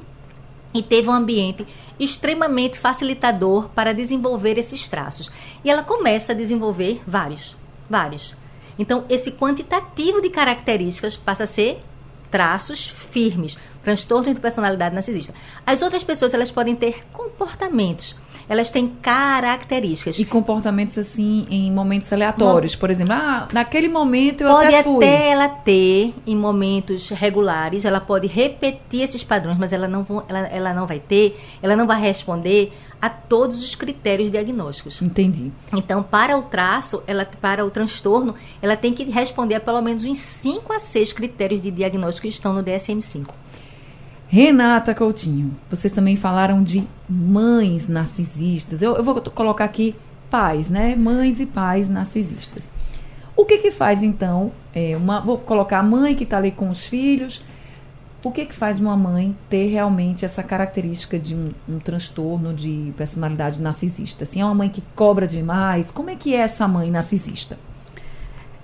e 0.72 0.82
teve 0.82 1.08
um 1.08 1.12
ambiente 1.12 1.66
extremamente 1.98 2.78
facilitador 2.78 3.68
para 3.70 3.94
desenvolver 3.94 4.58
esses 4.58 4.86
traços. 4.86 5.30
E 5.64 5.70
ela 5.70 5.82
começa 5.82 6.32
a 6.32 6.34
desenvolver 6.34 7.02
vários, 7.06 7.56
vários. 7.88 8.34
Então, 8.78 9.04
esse 9.08 9.32
quantitativo 9.32 10.20
de 10.20 10.28
características 10.28 11.16
passa 11.16 11.44
a 11.44 11.46
ser 11.46 11.80
traços 12.30 12.88
firmes, 12.88 13.56
transtorno 13.82 14.34
de 14.34 14.40
personalidade 14.40 14.94
narcisista. 14.94 15.34
As 15.64 15.82
outras 15.82 16.02
pessoas, 16.02 16.34
elas 16.34 16.50
podem 16.50 16.74
ter 16.74 17.04
comportamentos. 17.12 18.14
Elas 18.48 18.70
têm 18.70 18.88
características. 18.88 20.18
E 20.18 20.24
comportamentos 20.24 20.96
assim 20.98 21.46
em 21.50 21.70
momentos 21.72 22.12
aleatórios, 22.12 22.74
Uma... 22.74 22.80
por 22.80 22.90
exemplo, 22.90 23.12
ah, 23.14 23.48
naquele 23.52 23.88
momento 23.88 24.42
eu 24.42 24.50
pode 24.50 24.68
até 24.68 24.82
fui. 24.82 24.94
Pode 24.94 25.06
até 25.06 25.30
ela 25.30 25.48
ter 25.48 26.14
em 26.26 26.36
momentos 26.36 27.08
regulares, 27.10 27.84
ela 27.84 28.00
pode 28.00 28.26
repetir 28.26 29.02
esses 29.02 29.24
padrões, 29.24 29.58
mas 29.58 29.72
ela 29.72 29.88
não, 29.88 30.06
ela, 30.28 30.38
ela 30.46 30.74
não 30.74 30.86
vai 30.86 31.00
ter, 31.00 31.40
ela 31.62 31.76
não 31.76 31.86
vai 31.86 32.00
responder 32.00 32.72
a 33.00 33.10
todos 33.10 33.62
os 33.62 33.74
critérios 33.74 34.30
diagnósticos. 34.30 35.00
Entendi. 35.02 35.52
Então, 35.72 36.02
para 36.02 36.36
o 36.36 36.42
traço, 36.42 37.02
ela, 37.06 37.26
para 37.40 37.64
o 37.64 37.70
transtorno, 37.70 38.34
ela 38.62 38.76
tem 38.76 38.92
que 38.92 39.04
responder 39.04 39.56
a 39.56 39.60
pelo 39.60 39.82
menos 39.82 40.04
uns 40.04 40.18
5 40.18 40.72
a 40.72 40.78
6 40.78 41.12
critérios 41.12 41.60
de 41.60 41.70
diagnóstico 41.70 42.22
que 42.22 42.32
estão 42.32 42.52
no 42.52 42.62
DSM-5. 42.62 43.26
Renata 44.28 44.94
Coutinho, 44.94 45.56
vocês 45.70 45.92
também 45.92 46.16
falaram 46.16 46.62
de 46.62 46.86
mães 47.08 47.86
narcisistas. 47.86 48.82
Eu, 48.82 48.96
eu 48.96 49.04
vou 49.04 49.20
colocar 49.22 49.64
aqui 49.64 49.94
pais, 50.28 50.68
né? 50.68 50.96
Mães 50.96 51.38
e 51.38 51.46
pais 51.46 51.88
narcisistas. 51.88 52.68
O 53.36 53.44
que 53.44 53.58
que 53.58 53.70
faz 53.70 54.02
então? 54.02 54.50
É, 54.74 54.96
uma, 54.96 55.20
vou 55.20 55.38
colocar 55.38 55.78
a 55.78 55.82
mãe 55.82 56.14
que 56.14 56.24
está 56.24 56.38
ali 56.38 56.50
com 56.50 56.68
os 56.68 56.84
filhos 56.86 57.44
o 58.26 58.32
que, 58.32 58.44
que 58.44 58.54
faz 58.54 58.80
uma 58.80 58.96
mãe 58.96 59.36
ter 59.48 59.68
realmente 59.68 60.24
essa 60.24 60.42
característica 60.42 61.16
de 61.16 61.32
um, 61.32 61.52
um, 61.68 61.78
transtorno 61.78 62.52
de 62.52 62.92
personalidade 62.96 63.60
narcisista? 63.60 64.24
Assim, 64.24 64.40
é 64.40 64.44
uma 64.44 64.54
mãe 64.54 64.68
que 64.68 64.82
cobra 64.96 65.28
demais? 65.28 65.92
Como 65.92 66.10
é 66.10 66.16
que 66.16 66.34
é 66.34 66.38
essa 66.38 66.66
mãe 66.66 66.90
narcisista? 66.90 67.56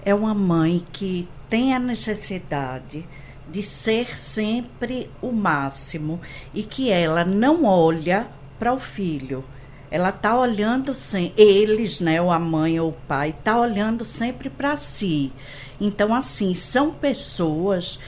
É 0.05 0.12
uma 0.12 0.35
mãe 0.35 0.85
que 0.92 1.29
tem 1.48 1.75
a 1.75 1.79
necessidade 1.79 3.07
de 3.52 3.62
ser 3.62 4.18
sempre 4.18 5.10
o 5.20 5.30
máximo 5.30 6.18
e 6.54 6.62
que 6.62 6.90
ela 6.90 7.24
não 7.24 7.64
olha 7.64 8.26
para 8.58 8.72
o 8.72 8.78
filho. 8.78 9.44
Ela 9.90 10.08
está 10.08 10.34
olhando 10.34 10.92
eles, 11.36 12.00
né, 12.00 12.20
ou 12.20 12.32
a 12.32 12.38
mãe 12.38 12.80
ou 12.80 12.88
o 12.88 13.06
pai, 13.06 13.28
está 13.28 13.60
olhando 13.60 14.06
sempre 14.06 14.48
para 14.48 14.74
si. 14.76 15.30
Então, 15.78 16.14
assim, 16.14 16.54
são 16.54 16.90
pessoas 16.90 18.00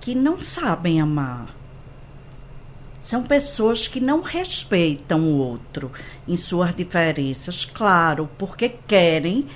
que 0.00 0.16
não 0.16 0.42
sabem 0.42 1.00
amar. 1.00 1.54
São 3.00 3.22
pessoas 3.22 3.86
que 3.86 4.00
não 4.00 4.20
respeitam 4.20 5.20
o 5.20 5.38
outro 5.38 5.92
em 6.26 6.36
suas 6.36 6.74
diferenças, 6.74 7.64
claro, 7.64 8.28
porque 8.36 8.68
querem 8.68 9.46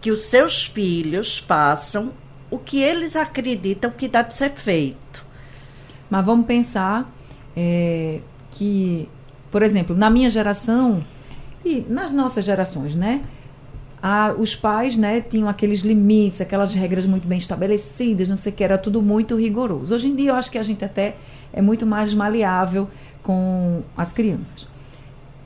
que 0.00 0.10
os 0.10 0.22
seus 0.22 0.66
filhos 0.66 1.38
façam 1.38 2.12
o 2.50 2.58
que 2.58 2.82
eles 2.82 3.16
acreditam 3.16 3.90
que 3.90 4.08
deve 4.08 4.32
ser 4.32 4.50
feito. 4.52 5.24
Mas 6.08 6.24
vamos 6.24 6.46
pensar 6.46 7.10
é, 7.56 8.20
que, 8.50 9.08
por 9.50 9.62
exemplo, 9.62 9.96
na 9.96 10.10
minha 10.10 10.28
geração 10.28 11.04
e 11.64 11.84
nas 11.88 12.10
nossas 12.10 12.44
gerações, 12.44 12.94
né? 12.94 13.22
a, 14.02 14.34
os 14.36 14.56
pais 14.56 14.96
né, 14.96 15.20
tinham 15.20 15.48
aqueles 15.48 15.80
limites, 15.80 16.40
aquelas 16.40 16.74
regras 16.74 17.04
muito 17.04 17.26
bem 17.26 17.38
estabelecidas, 17.38 18.28
não 18.28 18.36
sei 18.36 18.52
o 18.52 18.54
que, 18.54 18.64
era 18.64 18.78
tudo 18.78 19.02
muito 19.02 19.36
rigoroso. 19.36 19.94
Hoje 19.94 20.08
em 20.08 20.14
dia 20.14 20.30
eu 20.30 20.34
acho 20.34 20.50
que 20.50 20.58
a 20.58 20.62
gente 20.62 20.84
até 20.84 21.16
é 21.52 21.60
muito 21.60 21.86
mais 21.86 22.14
maleável 22.14 22.88
com 23.22 23.82
as 23.96 24.12
crianças. 24.12 24.66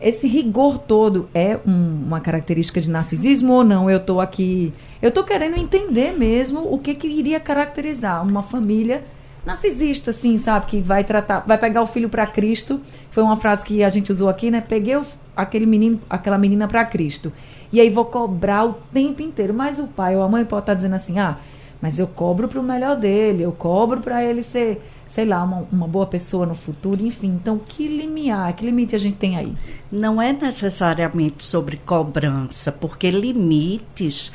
Esse 0.01 0.27
rigor 0.27 0.79
todo 0.79 1.29
é 1.35 1.59
um, 1.67 2.05
uma 2.07 2.21
característica 2.21 2.81
de 2.81 2.90
narcisismo 2.90 3.55
ou 3.55 3.64
não? 3.64 3.88
Eu 3.88 3.99
estou 3.99 4.21
aqui. 4.21 4.73
Eu 5.05 5.11
estou 5.11 5.23
querendo 5.23 5.59
entender 5.59 6.19
mesmo 6.19 6.61
o 6.73 6.79
que, 6.79 6.95
que 6.95 7.07
iria 7.07 7.38
caracterizar 7.38 8.27
uma 8.27 8.40
família 8.40 9.05
narcisista, 9.45 10.12
assim, 10.12 10.38
sabe? 10.38 10.64
Que 10.64 10.81
vai 10.81 11.05
tratar, 11.05 11.40
vai 11.40 11.59
pegar 11.59 11.83
o 11.83 11.87
filho 11.87 12.09
para 12.09 12.27
Cristo. 12.27 12.81
Foi 13.11 13.23
uma 13.23 13.37
frase 13.37 13.62
que 13.67 13.85
a 13.85 13.90
gente 13.90 14.11
usou 14.11 14.31
aqui, 14.31 14.51
né? 14.51 14.62
Peguei 14.62 14.97
o, 14.97 15.05
aquele 15.37 15.67
menino, 15.67 16.01
aquela 16.09 16.38
menina 16.38 16.67
para 16.67 16.87
Cristo. 16.87 17.31
E 17.71 17.83
aí 17.83 17.90
vou 17.90 18.07
cobrar 18.07 18.64
o 18.64 18.73
tempo 18.73 19.21
inteiro. 19.21 19.53
Mas 19.53 19.79
o 19.79 19.87
pai 19.87 20.17
ou 20.17 20.23
a 20.23 20.29
mãe 20.31 20.43
pode 20.43 20.62
estar 20.62 20.73
tá 20.73 20.77
dizendo 20.77 20.95
assim: 20.95 21.19
ah, 21.19 21.37
mas 21.83 21.99
eu 21.99 22.07
cobro 22.07 22.49
para 22.49 22.59
o 22.59 22.62
melhor 22.62 22.97
dele, 22.97 23.43
eu 23.43 23.53
cobro 23.53 24.01
para 24.01 24.25
ele 24.25 24.43
ser, 24.43 24.81
sei 25.07 25.27
lá, 25.27 25.43
uma, 25.43 25.69
uma 25.71 25.87
boa 25.87 26.07
pessoa 26.07 26.47
no 26.47 26.55
futuro, 26.55 27.05
enfim. 27.05 27.29
Então, 27.29 27.59
que 27.59 27.87
limiar, 27.87 28.55
que 28.55 28.64
limite 28.64 28.97
a 28.97 28.99
gente 28.99 29.19
tem 29.19 29.37
aí? 29.37 29.55
Não 29.93 30.23
é 30.23 30.33
necessariamente 30.33 31.45
sobre 31.45 31.77
cobrança, 31.77 32.73
porque 32.73 33.11
limites 33.11 34.33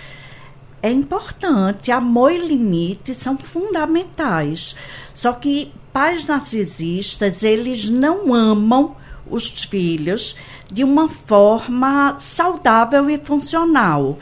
é 0.81 0.91
importante. 0.91 1.91
Amor 1.91 2.31
e 2.31 2.37
limites 2.37 3.17
são 3.17 3.37
fundamentais. 3.37 4.75
Só 5.13 5.33
que 5.33 5.71
pais 5.91 6.25
narcisistas, 6.25 7.43
eles 7.43 7.89
não 7.89 8.33
amam 8.33 8.95
os 9.29 9.49
filhos 9.49 10.35
de 10.71 10.83
uma 10.83 11.07
forma 11.07 12.15
saudável 12.19 13.09
e 13.09 13.17
funcional. 13.17 14.17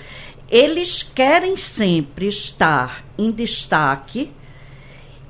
Eles 0.49 1.03
querem 1.03 1.57
sempre 1.57 2.27
estar 2.27 3.03
em 3.17 3.31
destaque 3.31 4.31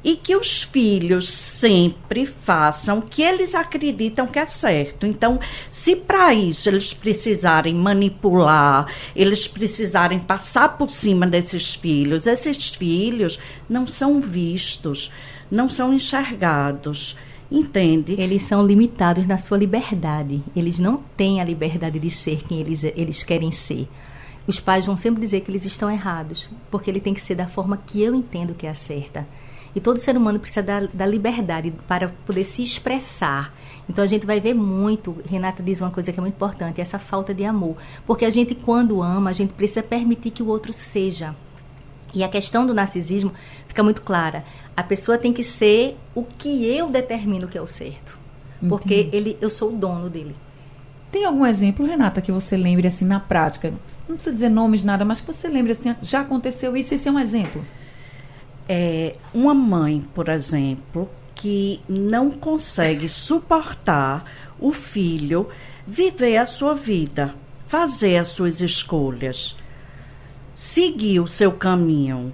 e 0.07 0.15
que 0.15 0.37
os 0.37 0.63
filhos 0.63 1.27
sempre 1.27 2.25
façam 2.25 2.99
o 2.99 3.01
que 3.01 3.21
eles 3.21 3.53
acreditam 3.53 4.25
que 4.25 4.39
é 4.39 4.45
certo. 4.45 5.05
Então, 5.05 5.37
se 5.69 5.97
para 5.97 6.33
isso 6.33 6.69
eles 6.69 6.93
precisarem 6.93 7.75
manipular, 7.75 8.87
eles 9.13 9.49
precisarem 9.49 10.17
passar 10.17 10.77
por 10.77 10.89
cima 10.91 11.27
desses 11.27 11.75
filhos, 11.75 12.25
esses 12.25 12.69
filhos 12.69 13.37
não 13.67 13.85
são 13.85 14.21
vistos, 14.21 15.11
não 15.51 15.67
são 15.67 15.93
enxergados. 15.93 17.17
Entende? 17.51 18.15
Eles 18.17 18.43
são 18.43 18.65
limitados 18.65 19.27
na 19.27 19.37
sua 19.37 19.57
liberdade. 19.57 20.41
Eles 20.55 20.79
não 20.79 21.03
têm 21.17 21.41
a 21.41 21.43
liberdade 21.43 21.99
de 21.99 22.09
ser 22.09 22.43
quem 22.47 22.61
eles, 22.61 22.81
eles 22.81 23.23
querem 23.23 23.51
ser. 23.51 23.89
Os 24.47 24.57
pais 24.57 24.85
vão 24.85 24.95
sempre 24.95 25.19
dizer 25.19 25.41
que 25.41 25.51
eles 25.51 25.65
estão 25.65 25.91
errados, 25.91 26.49
porque 26.71 26.89
ele 26.89 27.01
tem 27.01 27.13
que 27.13 27.19
ser 27.19 27.35
da 27.35 27.47
forma 27.47 27.75
que 27.85 28.01
eu 28.01 28.15
entendo 28.15 28.53
que 28.53 28.65
é 28.65 28.69
a 28.69 28.75
certa. 28.75 29.27
E 29.77 29.79
todo 29.79 29.99
ser 29.99 30.17
humano 30.17 30.39
precisa 30.39 30.63
da, 30.63 30.79
da, 30.91 31.05
liberdade 31.05 31.71
para 31.87 32.09
poder 32.25 32.43
se 32.45 32.63
expressar. 32.63 33.53
Então 33.87 34.03
a 34.03 34.07
gente 34.07 34.25
vai 34.25 34.39
ver 34.39 34.55
muito, 34.55 35.15
Renata 35.23 35.61
diz 35.61 35.79
uma 35.79 35.91
coisa 35.91 36.11
que 36.11 36.19
é 36.19 36.21
muito 36.21 36.33
importante, 36.33 36.81
essa 36.81 36.97
falta 36.97 37.31
de 37.31 37.45
amor. 37.45 37.77
Porque 38.03 38.25
a 38.25 38.29
gente, 38.31 38.55
quando 38.55 39.03
ama, 39.03 39.29
a 39.29 39.33
gente 39.33 39.53
precisa 39.53 39.83
permitir 39.83 40.31
que 40.31 40.41
o 40.41 40.47
outro 40.47 40.73
seja. 40.73 41.35
E 42.11 42.23
a 42.23 42.27
questão 42.27 42.65
do 42.65 42.73
narcisismo 42.73 43.31
fica 43.67 43.83
muito 43.83 44.01
clara. 44.01 44.43
A 44.75 44.81
pessoa 44.81 45.15
tem 45.15 45.31
que 45.31 45.43
ser 45.43 45.95
o 46.15 46.23
que 46.23 46.65
eu 46.65 46.89
determino 46.89 47.47
que 47.47 47.55
é 47.55 47.61
o 47.61 47.67
certo. 47.67 48.17
Entendi. 48.55 48.69
Porque 48.69 49.09
ele, 49.13 49.37
eu 49.39 49.49
sou 49.51 49.69
o 49.69 49.77
dono 49.77 50.09
dele. 50.09 50.35
Tem 51.11 51.23
algum 51.23 51.45
exemplo, 51.45 51.85
Renata, 51.85 52.19
que 52.19 52.31
você 52.31 52.57
lembre 52.57 52.87
assim 52.87 53.05
na 53.05 53.19
prática? 53.19 53.71
Não 54.09 54.15
precisa 54.15 54.33
dizer 54.33 54.49
nomes, 54.49 54.81
nada, 54.81 55.05
mas 55.05 55.21
que 55.21 55.31
você 55.31 55.47
lembre 55.47 55.73
assim, 55.73 55.95
já 56.01 56.21
aconteceu 56.21 56.75
isso, 56.75 56.95
esse 56.95 57.07
é 57.07 57.11
um 57.11 57.19
exemplo. 57.19 57.63
É, 58.67 59.15
uma 59.33 59.53
mãe, 59.53 60.05
por 60.13 60.29
exemplo, 60.29 61.09
que 61.33 61.79
não 61.87 62.31
consegue 62.31 63.07
suportar 63.07 64.25
o 64.59 64.71
filho 64.71 65.47
viver 65.85 66.37
a 66.37 66.45
sua 66.45 66.73
vida, 66.73 67.33
fazer 67.65 68.17
as 68.17 68.29
suas 68.29 68.59
escolhas 68.59 69.57
seguir 70.57 71.19
o 71.19 71.27
seu 71.27 71.51
caminho. 71.51 72.33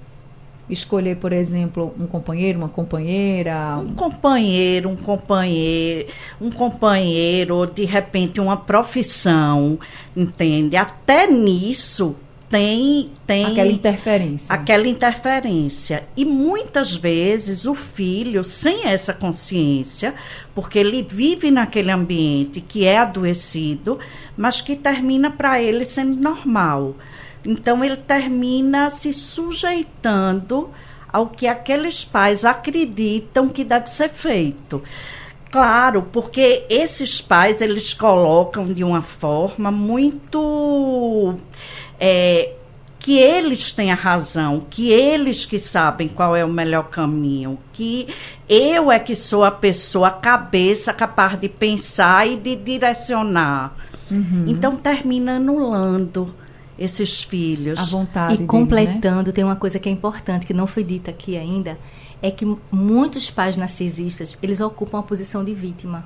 Escolher, 0.70 1.18
por 1.18 1.34
exemplo, 1.34 1.94
um 2.00 2.08
companheiro, 2.08 2.58
uma 2.58 2.70
companheira. 2.70 3.78
Um 3.78 3.94
companheiro, 3.94 4.90
um 4.90 4.96
companheiro, 4.96 6.08
um 6.40 6.50
companheiro, 6.50 7.58
ou 7.58 7.66
de 7.66 7.84
repente 7.84 8.40
uma 8.40 8.56
profissão, 8.56 9.78
entende? 10.16 10.78
Até 10.78 11.28
nisso 11.28 12.16
tem, 12.54 13.10
tem 13.26 13.46
aquela 13.46 13.72
interferência. 13.72 14.54
Aquela 14.54 14.88
interferência. 14.88 16.04
E 16.16 16.24
muitas 16.24 16.94
vezes 16.94 17.66
o 17.66 17.74
filho, 17.74 18.44
sem 18.44 18.86
essa 18.86 19.12
consciência, 19.12 20.14
porque 20.54 20.78
ele 20.78 21.02
vive 21.02 21.50
naquele 21.50 21.90
ambiente 21.90 22.62
que 22.62 22.86
é 22.86 23.00
adoecido, 23.00 23.98
mas 24.38 24.62
que 24.62 24.76
termina 24.76 25.32
para 25.32 25.60
ele 25.60 25.84
sendo 25.84 26.16
normal. 26.16 26.94
Então 27.44 27.84
ele 27.84 27.98
termina 27.98 28.92
se 28.92 29.12
sujeitando 29.14 30.70
ao 31.12 31.30
que 31.30 31.48
aqueles 31.48 32.06
pais 32.06 32.46
acreditam 32.46 33.50
que 33.50 33.64
deve 33.64 33.90
ser 33.90 34.10
feito. 34.10 34.84
Claro, 35.50 36.08
porque 36.12 36.66
esses 36.70 37.20
pais 37.20 37.62
eles 37.62 37.96
colocam 37.96 38.66
de 38.66 38.84
uma 38.84 39.02
forma 39.02 39.72
muito 39.72 41.36
é, 42.06 42.52
que 43.00 43.18
eles 43.18 43.72
têm 43.72 43.94
a 43.94 43.96
razão, 43.96 44.66
que 44.70 44.92
eles 44.92 45.46
que 45.46 45.58
sabem 45.58 46.10
qual 46.10 46.36
é 46.36 46.44
o 46.44 46.50
melhor 46.50 46.90
caminho, 46.90 47.58
que 47.72 48.10
eu 48.50 48.92
é 48.92 49.00
que 49.00 49.16
sou 49.16 49.46
a 49.46 49.52
pessoa, 49.52 50.10
a 50.10 50.12
cabeça 50.12 50.92
capaz 50.92 51.40
de 51.40 51.48
pensar 51.48 52.28
e 52.28 52.36
de 52.36 52.58
direcionar. 52.58 53.74
Uhum. 54.12 54.44
Então 54.50 54.76
termina 54.76 55.38
anulando 55.38 56.36
esses 56.78 57.24
filhos. 57.24 57.80
A 57.80 57.86
vontade. 57.86 58.34
E 58.34 58.38
deles, 58.38 58.50
completando, 58.50 59.28
né? 59.28 59.32
tem 59.34 59.46
uma 59.46 59.56
coisa 59.56 59.80
que 59.80 59.88
é 59.88 59.92
importante, 59.92 60.46
que 60.46 60.54
não 60.54 60.68
foi 60.68 60.84
dita 60.84 61.10
aqui 61.10 61.38
ainda, 61.38 61.80
é 62.22 62.30
que 62.30 62.46
muitos 62.70 63.32
pais 63.32 63.56
narcisistas, 63.56 64.38
eles 64.44 64.60
ocupam 64.60 65.00
a 65.00 65.04
posição 65.04 65.42
de 65.42 65.54
vítima. 65.54 66.06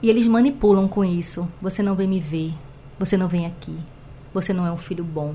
E 0.00 0.08
eles 0.08 0.28
manipulam 0.28 0.86
com 0.86 1.04
isso. 1.04 1.48
Você 1.60 1.82
não 1.82 1.96
vem 1.96 2.06
me 2.06 2.20
ver. 2.20 2.52
Você 2.96 3.16
não 3.16 3.26
vem 3.26 3.44
aqui. 3.46 3.76
Você 4.34 4.52
não 4.52 4.66
é 4.66 4.72
um 4.72 4.76
filho 4.76 5.04
bom. 5.04 5.32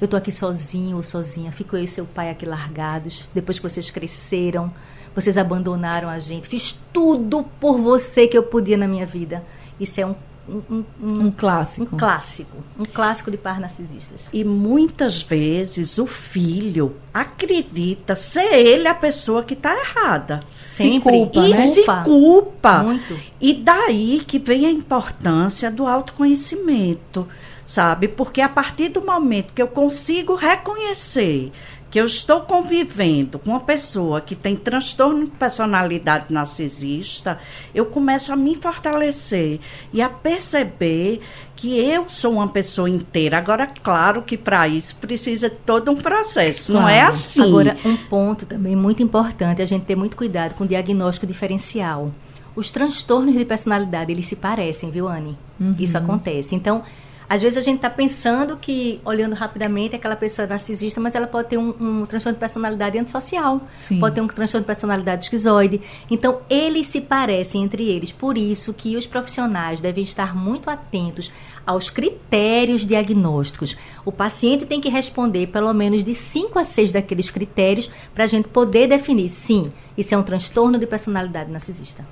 Eu 0.00 0.06
tô 0.06 0.16
aqui 0.16 0.30
sozinho 0.30 0.98
ou 0.98 1.02
sozinha. 1.02 1.50
Fico 1.50 1.76
eu 1.76 1.82
e 1.82 1.88
seu 1.88 2.04
pai 2.04 2.30
aqui 2.30 2.44
largados. 2.44 3.26
Depois 3.34 3.58
que 3.58 3.68
vocês 3.68 3.90
cresceram, 3.90 4.70
vocês 5.14 5.38
abandonaram 5.38 6.08
a 6.08 6.18
gente. 6.18 6.46
Fiz 6.46 6.78
tudo 6.92 7.42
por 7.58 7.78
você 7.78 8.28
que 8.28 8.36
eu 8.36 8.42
podia 8.42 8.76
na 8.76 8.86
minha 8.86 9.06
vida. 9.06 9.42
Isso 9.80 9.98
é 9.98 10.06
um 10.06 10.14
um, 10.48 10.84
um, 11.00 11.26
um, 11.26 11.30
clássico. 11.30 11.94
Um 11.94 11.98
clássico. 11.98 12.56
Um 12.78 12.84
clássico 12.84 13.30
de 13.30 13.36
pais 13.36 13.58
narcisistas. 13.58 14.28
E 14.32 14.44
muitas 14.44 15.22
vezes 15.22 15.98
o 15.98 16.06
filho 16.06 16.96
acredita 17.12 18.14
ser 18.14 18.54
ele 18.54 18.86
a 18.86 18.94
pessoa 18.94 19.42
que 19.42 19.54
está 19.54 19.76
errada. 19.76 20.40
Sempre. 20.72 21.12
Se 21.12 21.18
culpa, 21.18 21.38
e 21.40 21.50
né? 21.50 21.66
se 21.66 21.84
culpa. 22.04 22.82
Muito. 22.82 23.18
E 23.40 23.54
daí 23.54 24.22
que 24.26 24.38
vem 24.38 24.66
a 24.66 24.70
importância 24.70 25.70
do 25.70 25.86
autoconhecimento, 25.86 27.26
sabe? 27.66 28.08
Porque 28.08 28.40
a 28.40 28.48
partir 28.48 28.88
do 28.88 29.04
momento 29.04 29.52
que 29.52 29.60
eu 29.60 29.68
consigo 29.68 30.34
reconhecer 30.34 31.50
que 31.90 32.00
eu 32.00 32.04
estou 32.04 32.40
convivendo 32.42 33.38
com 33.38 33.50
uma 33.50 33.60
pessoa 33.60 34.20
que 34.20 34.34
tem 34.34 34.56
transtorno 34.56 35.24
de 35.24 35.30
personalidade 35.30 36.26
narcisista, 36.32 37.38
eu 37.74 37.86
começo 37.86 38.32
a 38.32 38.36
me 38.36 38.54
fortalecer 38.54 39.60
e 39.92 40.02
a 40.02 40.08
perceber 40.08 41.20
que 41.54 41.78
eu 41.78 42.08
sou 42.08 42.34
uma 42.34 42.48
pessoa 42.48 42.90
inteira. 42.90 43.38
Agora, 43.38 43.66
claro 43.66 44.22
que 44.22 44.36
para 44.36 44.66
isso 44.68 44.96
precisa 44.96 45.48
de 45.48 45.56
todo 45.64 45.90
um 45.90 45.96
processo, 45.96 46.72
claro. 46.72 46.86
não 46.86 46.92
é 46.92 47.00
assim. 47.02 47.40
Agora, 47.40 47.76
um 47.84 47.96
ponto 47.96 48.44
também 48.44 48.76
muito 48.76 49.02
importante, 49.02 49.62
a 49.62 49.66
gente 49.66 49.84
ter 49.84 49.96
muito 49.96 50.16
cuidado 50.16 50.54
com 50.54 50.64
o 50.64 50.68
diagnóstico 50.68 51.26
diferencial. 51.26 52.10
Os 52.54 52.70
transtornos 52.70 53.34
de 53.34 53.44
personalidade, 53.44 54.10
eles 54.10 54.26
se 54.26 54.34
parecem, 54.34 54.90
viu, 54.90 55.08
Anne? 55.08 55.36
Uhum. 55.60 55.76
Isso 55.78 55.96
acontece. 55.96 56.54
Então, 56.54 56.82
às 57.28 57.42
vezes 57.42 57.56
a 57.56 57.60
gente 57.60 57.76
está 57.76 57.90
pensando 57.90 58.56
que, 58.56 59.00
olhando 59.04 59.34
rapidamente, 59.34 59.96
aquela 59.96 60.16
pessoa 60.16 60.46
é 60.46 60.48
narcisista, 60.48 61.00
mas 61.00 61.14
ela 61.14 61.26
pode 61.26 61.48
ter 61.48 61.58
um, 61.58 61.74
um 61.80 62.06
transtorno 62.06 62.34
de 62.34 62.40
personalidade 62.40 62.98
antissocial, 62.98 63.60
Sim. 63.78 63.98
pode 63.98 64.14
ter 64.14 64.20
um 64.20 64.28
transtorno 64.28 64.62
de 64.62 64.66
personalidade 64.66 65.24
esquizoide. 65.24 65.80
Então, 66.10 66.40
eles 66.48 66.86
se 66.86 67.00
parecem 67.00 67.64
entre 67.64 67.88
eles. 67.88 68.12
Por 68.12 68.38
isso 68.38 68.72
que 68.72 68.96
os 68.96 69.06
profissionais 69.06 69.80
devem 69.80 70.04
estar 70.04 70.36
muito 70.36 70.70
atentos 70.70 71.32
aos 71.66 71.90
critérios 71.90 72.86
diagnósticos. 72.86 73.76
O 74.04 74.12
paciente 74.12 74.64
tem 74.64 74.80
que 74.80 74.88
responder 74.88 75.48
pelo 75.48 75.72
menos 75.74 76.04
de 76.04 76.14
5 76.14 76.58
a 76.58 76.64
6 76.64 76.92
daqueles 76.92 77.30
critérios 77.30 77.90
para 78.14 78.24
a 78.24 78.28
gente 78.28 78.48
poder 78.48 78.86
definir, 78.88 79.28
sim, 79.28 79.70
isso 79.98 80.14
é 80.14 80.18
um 80.18 80.22
transtorno 80.22 80.78
de 80.78 80.86
personalidade 80.86 81.50
narcisista. 81.50 82.04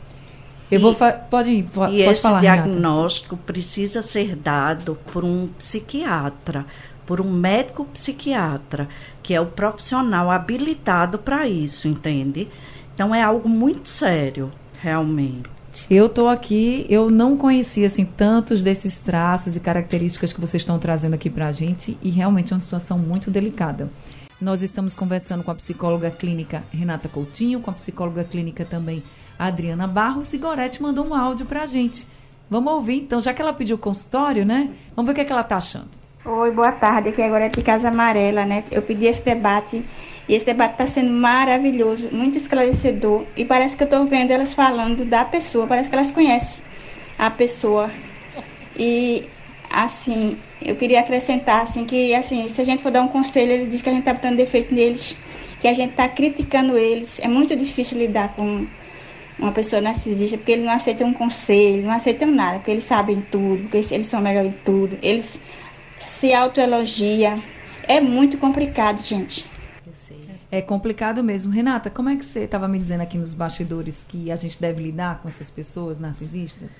Eu 0.70 0.79
e, 0.79 0.83
vou 0.83 0.94
pode 0.94 1.18
pode, 1.31 1.50
e 1.50 1.62
pode 1.62 2.00
esse 2.03 2.40
diagnóstico 2.40 3.35
Renata. 3.35 3.53
precisa 3.53 4.03
ser 4.03 4.35
dado 4.37 4.98
por 5.12 5.24
um 5.24 5.48
psiquiatra, 5.59 6.66
por 7.07 7.20
um 7.20 7.31
médico 7.31 7.85
psiquiatra, 7.87 8.88
que 9.22 9.35
é 9.35 9.40
o 9.40 9.46
profissional 9.46 10.31
habilitado 10.31 11.18
para 11.18 11.46
isso, 11.46 11.87
entende? 11.87 12.48
Então 12.94 13.14
é 13.14 13.22
algo 13.22 13.48
muito 13.48 13.88
sério, 13.88 14.50
realmente. 14.81 15.55
Eu 15.90 16.07
estou 16.07 16.29
aqui, 16.29 16.87
eu 16.88 17.11
não 17.11 17.37
conhecia 17.37 17.87
assim 17.87 18.05
tantos 18.05 18.62
desses 18.62 19.00
traços 19.00 19.57
e 19.57 19.61
características 19.61 20.33
que 20.33 20.40
vocês 20.40 20.62
estão 20.62 20.79
trazendo 20.79 21.14
aqui 21.14 21.29
para 21.29 21.48
a 21.48 21.53
gente 21.53 21.98
e 22.00 22.11
realmente 22.11 22.53
é 22.53 22.55
uma 22.55 22.61
situação 22.61 22.96
muito 22.96 23.31
delicada. 23.31 23.90
Nós 24.40 24.62
estamos 24.62 24.94
conversando 24.94 25.42
com 25.42 25.50
a 25.50 25.55
psicóloga 25.55 26.11
clínica 26.11 26.62
Renata 26.70 27.09
Coutinho, 27.09 27.61
com 27.61 27.70
a 27.70 27.74
psicóloga 27.74 28.22
clínica 28.22 28.64
também 28.64 29.03
Adriana 29.38 29.87
Barros 29.87 30.33
e 30.33 30.38
Gorete 30.38 30.83
mandou 30.83 31.07
um 31.07 31.14
áudio 31.14 31.47
para 31.47 31.62
a 31.62 31.66
gente. 31.66 32.07
Vamos 32.49 32.73
ouvir 32.73 33.01
então, 33.01 33.20
já 33.20 33.33
que 33.33 33.42
ela 33.42 33.53
pediu 33.53 33.77
consultório, 33.79 34.44
né? 34.44 34.70
Vamos 34.94 35.07
ver 35.09 35.12
o 35.12 35.14
que, 35.14 35.20
é 35.23 35.25
que 35.25 35.33
ela 35.33 35.42
está 35.42 35.57
achando. 35.57 35.90
Oi, 36.25 36.51
boa 36.53 36.73
tarde. 36.73 37.11
Aqui 37.11 37.20
agora 37.20 37.47
é 37.47 37.49
de 37.49 37.62
Casa 37.62 37.88
Amarela, 37.88 38.47
né? 38.47 38.64
Eu 38.70 38.83
pedi 38.83 39.07
esse 39.07 39.25
debate 39.25 39.85
e 40.29 40.35
esse 40.35 40.47
debate 40.47 40.73
está 40.73 40.87
sendo 40.87 41.11
maravilhoso, 41.11 42.09
muito 42.12 42.38
esclarecedor. 42.38 43.27
E 43.37 43.44
parece 43.44 43.77
que 43.77 43.83
eu 43.83 43.87
estou 43.87 44.07
vendo 44.07 44.31
elas 44.31 44.55
falando 44.55 45.05
da 45.05 45.25
pessoa, 45.25 45.66
parece 45.66 45.88
que 45.88 45.94
elas 45.94 46.11
conhecem 46.11 46.64
a 47.18 47.31
pessoa. 47.31 47.90
E, 48.77 49.29
assim, 49.70 50.38
eu 50.62 50.77
queria 50.77 51.01
acrescentar, 51.01 51.62
assim, 51.62 51.85
que, 51.85 52.14
assim, 52.14 52.49
se 52.49 52.61
a 52.61 52.64
gente 52.64 52.83
for 52.83 52.90
dar 52.90 53.03
um 53.03 53.09
conselho, 53.09 53.53
eles 53.53 53.66
dizem 53.66 53.83
que 53.83 53.88
a 53.90 53.92
gente 53.92 54.01
está 54.01 54.14
botando 54.14 54.37
defeito 54.37 54.75
neles, 54.75 55.16
que 55.61 55.68
a 55.68 55.75
gente 55.75 55.90
está 55.90 56.09
criticando 56.09 56.79
eles. 56.79 57.20
É 57.20 57.29
muito 57.29 57.55
difícil 57.55 57.99
lidar 57.99 58.35
com 58.35 58.66
uma 59.38 59.53
pessoa 59.53 59.83
narcisista, 59.83 60.37
porque 60.37 60.53
eles 60.53 60.64
não 60.64 60.73
aceitam 60.73 61.09
um 61.09 61.12
conselho, 61.12 61.83
não 61.83 61.92
aceitam 61.92 62.31
nada, 62.31 62.59
porque 62.59 62.70
eles 62.70 62.85
sabem 62.85 63.20
tudo, 63.20 63.62
porque 63.62 63.79
eles 63.79 64.07
são 64.07 64.20
melhor 64.20 64.44
em 64.44 64.53
tudo, 64.53 64.97
eles 65.03 65.40
se 65.97 66.33
autoelogiam. 66.33 67.42
É 67.87 68.01
muito 68.01 68.38
complicado, 68.38 69.01
gente. 69.01 69.44
É 70.51 70.62
complicado 70.62 71.23
mesmo. 71.25 71.53
Renata, 71.53 71.90
como 71.90 72.09
é 72.09 72.16
que 72.16 72.25
você 72.25 72.40
estava 72.40 72.68
me 72.68 72.79
dizendo 72.79 73.01
aqui 73.01 73.18
nos 73.18 73.35
bastidores 73.35 74.05
que 74.09 74.31
a 74.31 74.37
gente 74.37 74.61
deve 74.61 74.85
lidar 74.85 75.20
com 75.20 75.27
essas 75.27 75.51
pessoas 75.51 75.99
narcisistas? 75.99 76.70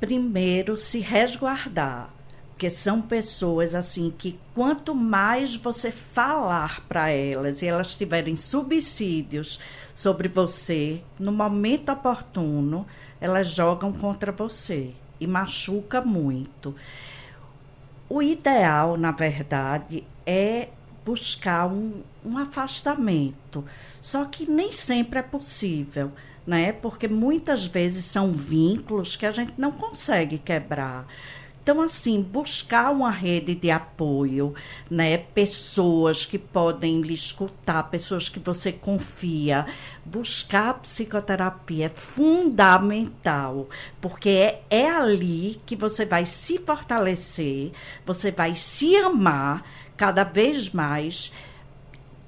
Primeiro, 0.00 0.76
se 0.76 0.98
resguardar 0.98 2.10
porque 2.58 2.70
são 2.70 3.00
pessoas 3.00 3.72
assim 3.72 4.12
que 4.18 4.36
quanto 4.52 4.92
mais 4.92 5.54
você 5.54 5.92
falar 5.92 6.84
para 6.88 7.08
elas 7.08 7.62
e 7.62 7.68
elas 7.68 7.94
tiverem 7.94 8.36
subsídios 8.36 9.60
sobre 9.98 10.28
você, 10.28 11.02
no 11.18 11.32
momento 11.32 11.90
oportuno, 11.90 12.86
elas 13.20 13.48
jogam 13.48 13.92
contra 13.92 14.30
você 14.30 14.92
e 15.18 15.26
machuca 15.26 16.00
muito. 16.00 16.72
O 18.08 18.22
ideal, 18.22 18.96
na 18.96 19.10
verdade, 19.10 20.04
é 20.24 20.68
buscar 21.04 21.66
um, 21.66 22.04
um 22.24 22.38
afastamento. 22.38 23.64
Só 24.00 24.24
que 24.24 24.48
nem 24.48 24.70
sempre 24.70 25.18
é 25.18 25.22
possível, 25.22 26.12
né? 26.46 26.70
Porque 26.70 27.08
muitas 27.08 27.66
vezes 27.66 28.04
são 28.04 28.30
vínculos 28.30 29.16
que 29.16 29.26
a 29.26 29.32
gente 29.32 29.54
não 29.58 29.72
consegue 29.72 30.38
quebrar. 30.38 31.08
Então, 31.68 31.82
assim, 31.82 32.22
buscar 32.22 32.90
uma 32.90 33.10
rede 33.10 33.54
de 33.54 33.70
apoio, 33.70 34.54
né? 34.90 35.18
Pessoas 35.18 36.24
que 36.24 36.38
podem 36.38 37.02
lhe 37.02 37.12
escutar, 37.12 37.90
pessoas 37.90 38.26
que 38.26 38.38
você 38.38 38.72
confia. 38.72 39.66
Buscar 40.02 40.80
psicoterapia 40.80 41.84
é 41.84 41.88
fundamental, 41.90 43.68
porque 44.00 44.30
é, 44.30 44.62
é 44.70 44.88
ali 44.88 45.60
que 45.66 45.76
você 45.76 46.06
vai 46.06 46.24
se 46.24 46.56
fortalecer, 46.56 47.72
você 48.06 48.30
vai 48.30 48.54
se 48.54 48.96
amar 48.96 49.62
cada 49.94 50.24
vez 50.24 50.70
mais 50.70 51.30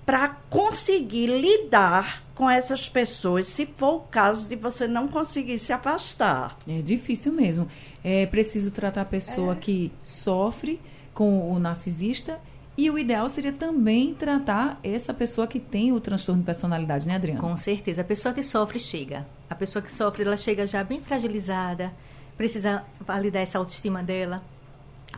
para 0.05 0.29
conseguir 0.49 1.27
lidar 1.27 2.25
com 2.35 2.51
essas 2.51 2.89
pessoas, 2.89 3.47
se 3.47 3.67
for 3.67 3.97
o 3.97 4.01
caso 4.01 4.49
de 4.49 4.57
você 4.57 4.87
não 4.87 5.07
conseguir 5.07 5.59
se 5.59 5.73
afastar. 5.73 6.57
É 6.67 6.81
difícil 6.81 7.33
mesmo. 7.33 7.69
É 8.03 8.25
preciso 8.27 8.71
tratar 8.71 9.03
a 9.03 9.05
pessoa 9.05 9.53
é. 9.53 9.57
que 9.57 9.93
sofre 10.03 10.81
com 11.13 11.53
o 11.53 11.59
narcisista 11.59 12.41
e 12.77 12.89
o 12.89 12.99
ideal 12.99 13.29
seria 13.29 13.53
também 13.53 14.15
tratar 14.15 14.81
essa 14.83 15.13
pessoa 15.13 15.47
que 15.47 15.61
tem 15.61 15.93
o 15.93 16.01
transtorno 16.01 16.41
de 16.41 16.47
personalidade, 16.47 17.07
né, 17.07 17.17
Adriana? 17.17 17.39
Com 17.39 17.55
certeza. 17.59 18.01
A 18.01 18.05
pessoa 18.05 18.33
que 18.33 18.43
sofre 18.43 18.79
chega. 18.79 19.27
A 19.51 19.55
pessoa 19.55 19.83
que 19.83 19.93
sofre, 19.93 20.23
ela 20.23 20.37
chega 20.37 20.67
já 20.67 20.83
bem 20.83 20.99
fragilizada, 20.99 21.93
precisa 22.39 22.83
validar 22.99 23.43
essa 23.43 23.59
autoestima 23.59 24.03
dela, 24.03 24.43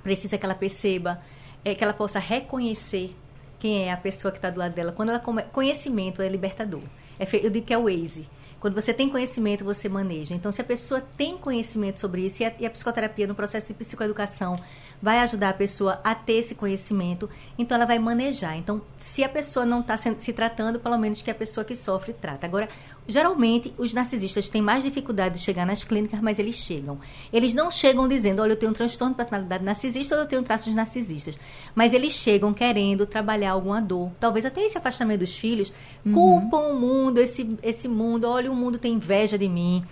precisa 0.03 0.37
que 0.37 0.45
ela 0.45 0.57
perceba, 0.57 1.23
é, 1.65 1.73
que 1.73 1.85
ela 1.85 1.93
possa 1.93 2.19
reconhecer 2.19 3.15
quem 3.63 3.85
é 3.85 3.93
a 3.93 3.97
pessoa 3.97 4.33
que 4.33 4.39
está 4.39 4.51
do 4.51 4.59
lado 4.59 4.75
dela. 4.75 4.91
Quando 4.91 5.11
ela 5.11 5.21
come... 5.21 5.45
conhecimento 5.45 6.21
é 6.21 6.29
libertador. 6.29 6.83
É 7.17 7.25
fe... 7.25 7.41
Eu 7.45 7.49
digo 7.49 7.65
que 7.65 7.73
é 7.73 7.79
o 7.79 7.85
Waze. 7.85 8.29
Quando 8.59 8.75
você 8.75 8.93
tem 8.93 9.09
conhecimento, 9.09 9.65
você 9.65 9.89
maneja. 9.89 10.35
Então, 10.35 10.51
se 10.51 10.61
a 10.61 10.65
pessoa 10.65 11.01
tem 11.01 11.39
conhecimento 11.39 12.01
sobre 12.01 12.27
isso, 12.27 12.43
e 12.43 12.45
a, 12.45 12.53
e 12.59 12.67
a, 12.67 12.71
psicoterapia 12.71 13.25
no 13.25 13.37
processo 13.37 13.69
de 13.69 13.75
psicoeducação 13.75 14.57
vai 15.03 15.19
ajudar 15.19 15.49
a 15.49 15.55
pessoa 15.55 16.01
a 16.05 16.15
ter 16.15 16.35
esse 16.35 16.55
conhecimento, 16.55 17.29
então 17.59 17.77
ela 17.77 17.85
vai 17.85 17.99
manejar. 17.99 18.57
Então, 18.57 18.81
se 18.97 19.25
a 19.25 19.29
pessoa 19.29 19.67
não 19.67 19.81
está 19.81 19.97
se, 19.97 20.15
se 20.21 20.33
tratando, 20.33 20.79
pelo 20.79 20.97
menos 20.97 21.21
que 21.21 21.31
a 21.31 21.35
pessoa 21.35 21.65
que 21.65 21.75
sofre 21.75 22.13
trata. 22.13 22.47
Agora, 22.47 22.69
geralmente, 23.09 23.75
os 23.77 23.93
narcisistas 23.93 24.49
têm 24.49 24.63
mais 24.63 24.85
dificuldade 24.85 25.35
de 25.35 25.41
chegar 25.41 25.67
nas 25.67 25.83
clínicas, 25.83 26.21
mas 26.21 26.39
eles 26.39 26.55
chegam. 26.55 27.01
Eles 27.33 27.53
não 27.53 27.69
chegam 27.69 28.07
dizendo, 28.07 28.41
olha, 28.41 28.53
eu 28.53 28.57
tenho 28.57 28.71
um 28.71 28.75
transtorno 28.75 29.13
de 29.13 29.17
personalidade 29.17 29.65
narcisista 29.65 30.15
ou 30.15 30.21
eu 30.21 30.27
tenho 30.27 30.43
traços 30.45 30.73
narcisistas. 30.73 31.37
Mas 31.75 31.93
eles 31.93 32.13
chegam 32.13 32.55
querendo 32.55 33.05
trabalhar 33.05 33.51
alguma 33.51 33.81
dor. 33.83 34.13
Talvez 34.21 34.47
até 34.47 34.63
esse 34.63 34.79
afastamento 34.79 35.21
dos 35.21 35.37
filhos, 35.37 35.73
uhum. 36.07 36.13
culpam 36.13 36.69
o 36.69 36.79
mundo, 36.79 37.19
esse, 37.19 37.59
esse 37.61 37.89
mundo, 37.89 38.29
olha, 38.29 38.53
o 38.53 38.55
mundo 38.55 38.79
tem 38.79 38.95
inveja 38.95 39.37
de 39.37 39.49
mim. 39.49 39.85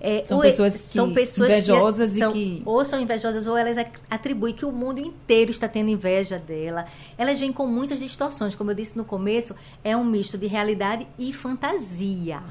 É, 0.00 0.24
são, 0.24 0.40
pessoas 0.40 0.74
que, 0.74 0.78
são 0.78 1.14
pessoas 1.14 1.50
invejosas 1.50 2.12
que 2.12 2.18
são, 2.18 2.30
e 2.30 2.32
que 2.32 2.62
ou 2.66 2.84
são 2.84 3.00
invejosas 3.00 3.46
ou 3.46 3.56
elas 3.56 3.78
atribuem 4.10 4.54
que 4.54 4.64
o 4.64 4.72
mundo 4.72 5.00
inteiro 5.00 5.50
está 5.50 5.66
tendo 5.66 5.88
inveja 5.88 6.38
dela. 6.38 6.86
Elas 7.16 7.40
vêm 7.40 7.52
com 7.52 7.66
muitas 7.66 7.98
distorções, 7.98 8.54
como 8.54 8.70
eu 8.70 8.74
disse 8.74 8.96
no 8.96 9.04
começo, 9.04 9.54
é 9.82 9.96
um 9.96 10.04
misto 10.04 10.36
de 10.36 10.46
realidade 10.46 11.06
e 11.18 11.32
fantasia. 11.32 12.42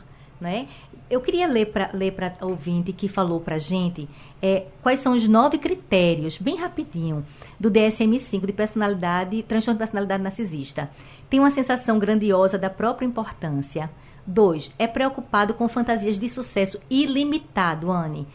né? 0.42 0.68
Eu 1.08 1.22
queria 1.22 1.48
ler 1.48 1.68
para 1.68 1.92
ler 1.94 2.14
para 2.14 2.36
ouvinte 2.42 2.92
que 2.92 3.08
falou 3.08 3.40
para 3.40 3.60
gente 3.60 4.10
é, 4.42 4.66
quais 4.82 5.00
são 5.00 5.14
os 5.14 5.28
nove 5.28 5.60
critérios, 5.60 6.40
bem 6.40 6.56
rapidinho, 6.56 7.24
do 7.60 7.70
DSM-5 7.70 8.48
de 8.48 8.54
personalidade, 8.54 9.44
transtorno 9.44 9.78
de 9.78 9.84
personalidade 9.84 10.24
narcisista. 10.24 10.90
Tem 11.30 11.40
uma 11.40 11.52
sensação 11.52 12.00
grandiosa 12.00 12.58
da 12.58 12.72
própria 12.72 13.06
importância. 13.06 13.88
Dois, 14.26 14.72
é 14.80 14.88
preocupado 14.88 15.54
com 15.54 15.68
fantasias 15.68 16.18
de 16.18 16.28
sucesso 16.28 16.80
ilimitado, 16.90 17.92
Anne. 17.92 18.28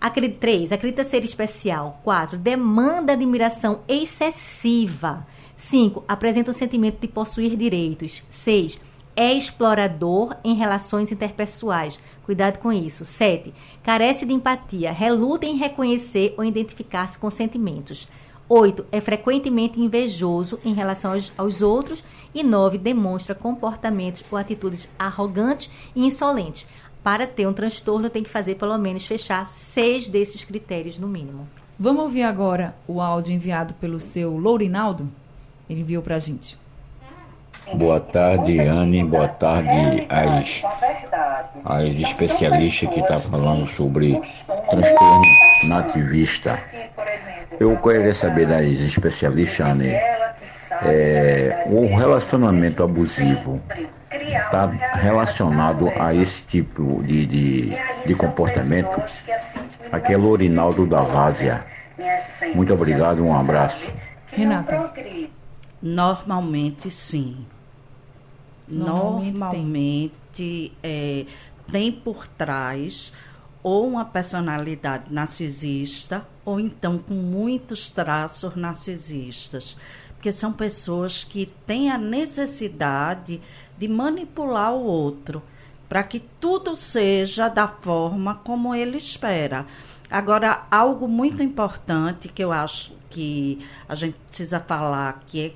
Acredita, 0.00 0.40
três, 0.40 0.72
acredita 0.72 1.02
ser 1.04 1.24
especial. 1.24 2.00
Quatro, 2.04 2.38
demanda 2.38 3.14
admiração 3.14 3.80
excessiva. 3.88 5.26
Cinco, 5.56 6.04
apresenta 6.06 6.50
o 6.50 6.54
sentimento 6.54 7.00
de 7.00 7.08
possuir 7.08 7.56
direitos. 7.56 8.22
Seis, 8.30 8.78
é 9.16 9.32
explorador 9.32 10.36
em 10.44 10.54
relações 10.54 11.10
interpessoais. 11.10 11.98
Cuidado 12.24 12.58
com 12.58 12.72
isso. 12.72 13.04
7. 13.04 13.52
Carece 13.82 14.24
de 14.24 14.32
empatia, 14.32 14.92
reluta 14.92 15.44
em 15.44 15.56
reconhecer 15.56 16.34
ou 16.36 16.44
identificar-se 16.44 17.18
com 17.18 17.28
sentimentos. 17.28 18.06
8. 18.48 18.86
É 18.90 19.00
frequentemente 19.00 19.80
invejoso 19.80 20.58
em 20.64 20.72
relação 20.72 21.12
aos, 21.12 21.32
aos 21.36 21.62
outros. 21.62 22.02
E 22.34 22.42
9. 22.42 22.78
Demonstra 22.78 23.34
comportamentos 23.34 24.24
ou 24.30 24.38
atitudes 24.38 24.88
arrogantes 24.98 25.70
e 25.94 26.04
insolentes. 26.06 26.66
Para 27.02 27.26
ter 27.26 27.46
um 27.46 27.52
transtorno, 27.52 28.10
tem 28.10 28.22
que 28.22 28.30
fazer 28.30 28.56
pelo 28.56 28.76
menos 28.78 29.06
fechar 29.06 29.48
seis 29.50 30.08
desses 30.08 30.44
critérios, 30.44 30.98
no 30.98 31.06
mínimo. 31.08 31.48
Vamos 31.78 32.02
ouvir 32.02 32.22
agora 32.22 32.76
o 32.86 33.00
áudio 33.00 33.32
enviado 33.32 33.74
pelo 33.74 34.00
seu 34.00 34.36
Lourinaldo? 34.36 35.08
Ele 35.70 35.80
enviou 35.82 36.02
para 36.02 36.16
a 36.16 36.18
gente. 36.18 36.58
Boa 37.74 38.00
tarde, 38.00 38.60
Anne. 38.60 39.04
Boa 39.04 39.28
tarde 39.28 40.06
às, 40.08 40.62
às 41.64 41.84
especialistas 41.84 42.88
que 42.90 43.00
estão 43.00 43.20
tá 43.20 43.28
falando 43.28 43.66
sobre 43.66 44.20
transtorno 44.70 45.22
nativista. 45.64 46.58
Eu 47.58 47.76
queria 47.76 48.14
saber 48.14 48.46
das 48.46 48.62
especialistas, 48.62 49.66
Anne, 49.66 49.88
é, 50.82 51.64
o 51.66 51.86
relacionamento 51.96 52.82
abusivo 52.82 53.60
está 54.10 54.66
relacionado 54.94 55.90
a 55.98 56.14
esse 56.14 56.46
tipo 56.46 57.02
de, 57.02 57.26
de, 57.26 57.76
de 58.06 58.14
comportamento? 58.14 59.02
Aqui 59.90 60.12
é 60.12 60.16
Lorinaldo 60.16 60.86
da 60.86 61.00
Várzea. 61.00 61.64
Muito 62.54 62.72
obrigado, 62.72 63.24
um 63.24 63.34
abraço. 63.34 63.92
Renata. 64.26 64.92
Normalmente 65.82 66.90
sim. 66.90 67.46
Normalmente, 68.68 69.38
Normalmente 69.38 70.12
tem. 70.32 70.72
É, 70.82 71.26
tem 71.70 71.92
por 71.92 72.26
trás 72.26 73.12
ou 73.62 73.86
uma 73.86 74.04
personalidade 74.04 75.12
narcisista 75.12 76.26
ou 76.44 76.58
então 76.58 76.98
com 76.98 77.14
muitos 77.14 77.90
traços 77.90 78.56
narcisistas. 78.56 79.76
Porque 80.14 80.32
são 80.32 80.52
pessoas 80.52 81.22
que 81.22 81.46
têm 81.66 81.90
a 81.90 81.98
necessidade 81.98 83.40
de 83.76 83.88
manipular 83.88 84.72
o 84.72 84.82
outro 84.82 85.42
para 85.88 86.02
que 86.02 86.20
tudo 86.40 86.74
seja 86.76 87.48
da 87.48 87.68
forma 87.68 88.34
como 88.36 88.74
ele 88.74 88.98
espera. 88.98 89.66
Agora, 90.10 90.66
algo 90.70 91.06
muito 91.06 91.42
importante 91.42 92.28
que 92.28 92.42
eu 92.42 92.50
acho 92.50 92.92
que 93.08 93.64
a 93.88 93.94
gente 93.94 94.16
precisa 94.26 94.60
falar, 94.60 95.20
que 95.26 95.40
é 95.40 95.52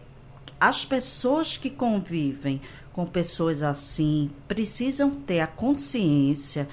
as 0.60 0.84
pessoas 0.84 1.56
que 1.56 1.68
convivem 1.68 2.60
com 2.92 3.06
pessoas 3.06 3.62
assim 3.62 4.30
precisam 4.46 5.10
ter 5.10 5.40
a 5.40 5.46
consciência 5.46 6.68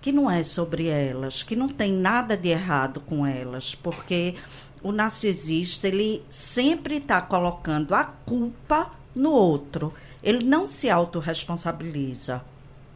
que 0.00 0.10
não 0.10 0.28
é 0.28 0.42
sobre 0.42 0.88
elas, 0.88 1.42
que 1.42 1.54
não 1.54 1.68
tem 1.68 1.92
nada 1.92 2.36
de 2.36 2.48
errado 2.48 3.00
com 3.00 3.24
elas, 3.24 3.74
porque 3.74 4.34
o 4.82 4.90
narcisista 4.90 5.86
ele 5.86 6.22
sempre 6.28 6.96
está 6.96 7.20
colocando 7.20 7.94
a 7.94 8.02
culpa 8.02 8.90
no 9.14 9.30
outro. 9.30 9.94
Ele 10.22 10.44
não 10.44 10.66
se 10.66 10.90
autorresponsabiliza. 10.90 12.42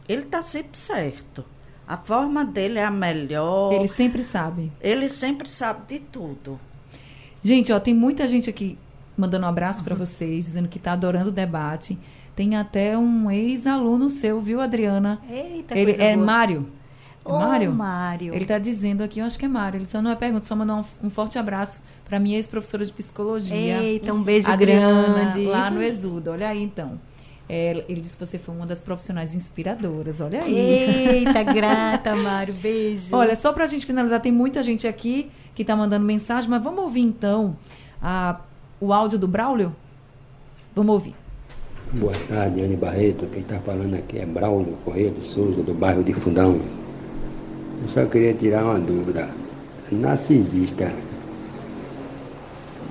Ele 0.07 0.23
está 0.23 0.41
sempre 0.41 0.77
certo. 0.77 1.45
A 1.87 1.95
forma 1.95 2.43
dele 2.43 2.79
é 2.79 2.85
a 2.85 2.91
melhor. 2.91 3.71
Ele 3.71 3.87
sempre 3.87 4.23
sabe. 4.23 4.71
Ele 4.81 5.07
sempre 5.07 5.49
sabe 5.49 5.87
de 5.87 5.99
tudo. 5.99 6.59
Gente, 7.41 7.71
ó, 7.71 7.79
tem 7.79 7.93
muita 7.93 8.27
gente 8.27 8.49
aqui 8.49 8.77
mandando 9.15 9.45
um 9.45 9.49
abraço 9.49 9.79
uhum. 9.79 9.85
para 9.85 9.95
vocês, 9.95 10.45
dizendo 10.45 10.67
que 10.67 10.77
está 10.77 10.91
adorando 10.91 11.29
o 11.29 11.31
debate. 11.31 11.97
Tem 12.37 12.55
até 12.55 12.95
um 12.95 13.31
ex-aluno 13.31 14.11
seu, 14.11 14.39
viu, 14.39 14.61
Adriana? 14.61 15.19
Eita, 15.27 15.75
Ele 15.75 15.93
é 15.93 16.13
boa. 16.13 16.23
Mário. 16.23 16.67
É 17.25 17.29
oh, 17.29 17.39
Mário? 17.39 17.73
Mário. 17.73 18.31
Ele 18.31 18.43
está 18.43 18.59
dizendo 18.59 19.01
aqui, 19.01 19.19
eu 19.19 19.25
acho 19.25 19.39
que 19.39 19.45
é 19.45 19.47
Mário. 19.47 19.79
Ele 19.79 19.87
só 19.87 20.03
não 20.03 20.11
é 20.11 20.15
pergunta, 20.15 20.45
só 20.45 20.55
mandar 20.55 20.75
um, 20.75 21.07
um 21.07 21.09
forte 21.09 21.39
abraço 21.39 21.81
para 22.05 22.19
minha 22.19 22.35
ex-professora 22.35 22.85
de 22.85 22.93
psicologia. 22.93 23.81
Eita, 23.81 24.13
um 24.13 24.21
beijo 24.21 24.51
Adriana, 24.51 25.31
grande. 25.31 25.45
lá 25.45 25.71
no 25.71 25.81
Exuda. 25.81 26.31
Olha 26.31 26.49
aí, 26.49 26.61
então. 26.61 27.01
É, 27.49 27.83
ele 27.89 28.01
disse 28.01 28.15
que 28.15 28.23
você 28.23 28.37
foi 28.37 28.53
uma 28.53 28.67
das 28.67 28.83
profissionais 28.83 29.33
inspiradoras, 29.33 30.21
olha 30.21 30.39
aí. 30.43 30.55
Eita, 30.55 31.41
grata, 31.41 32.15
Mário, 32.15 32.53
beijo. 32.53 33.15
Olha, 33.15 33.35
só 33.35 33.51
para 33.51 33.63
a 33.63 33.67
gente 33.67 33.83
finalizar, 33.83 34.21
tem 34.21 34.31
muita 34.31 34.61
gente 34.61 34.87
aqui 34.87 35.31
que 35.55 35.63
está 35.63 35.75
mandando 35.75 36.05
mensagem, 36.05 36.47
mas 36.47 36.63
vamos 36.63 36.83
ouvir 36.83 37.01
então 37.01 37.57
a, 37.99 38.39
o 38.79 38.93
áudio 38.93 39.17
do 39.17 39.27
Braulio? 39.27 39.75
Vamos 40.75 40.93
ouvir. 40.93 41.15
Boa 41.93 42.13
tarde, 42.27 42.61
Anne 42.61 42.75
Barreto. 42.75 43.25
Quem 43.27 43.41
está 43.41 43.59
falando 43.59 43.93
aqui 43.95 44.19
é 44.19 44.25
Braulio 44.25 44.77
Correia 44.83 45.09
de 45.09 45.25
Souza, 45.25 45.63
do 45.63 45.73
bairro 45.73 46.03
de 46.03 46.13
Fundão. 46.13 46.59
Eu 47.81 47.87
só 47.87 48.05
queria 48.05 48.33
tirar 48.33 48.65
uma 48.65 48.79
dúvida. 48.79 49.29
Narcisista 49.89 50.91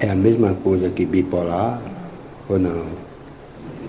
é 0.00 0.09
a 0.09 0.14
mesma 0.14 0.54
coisa 0.54 0.88
que 0.88 1.04
bipolar 1.04 1.80
ou 2.48 2.59
não? 2.59 2.87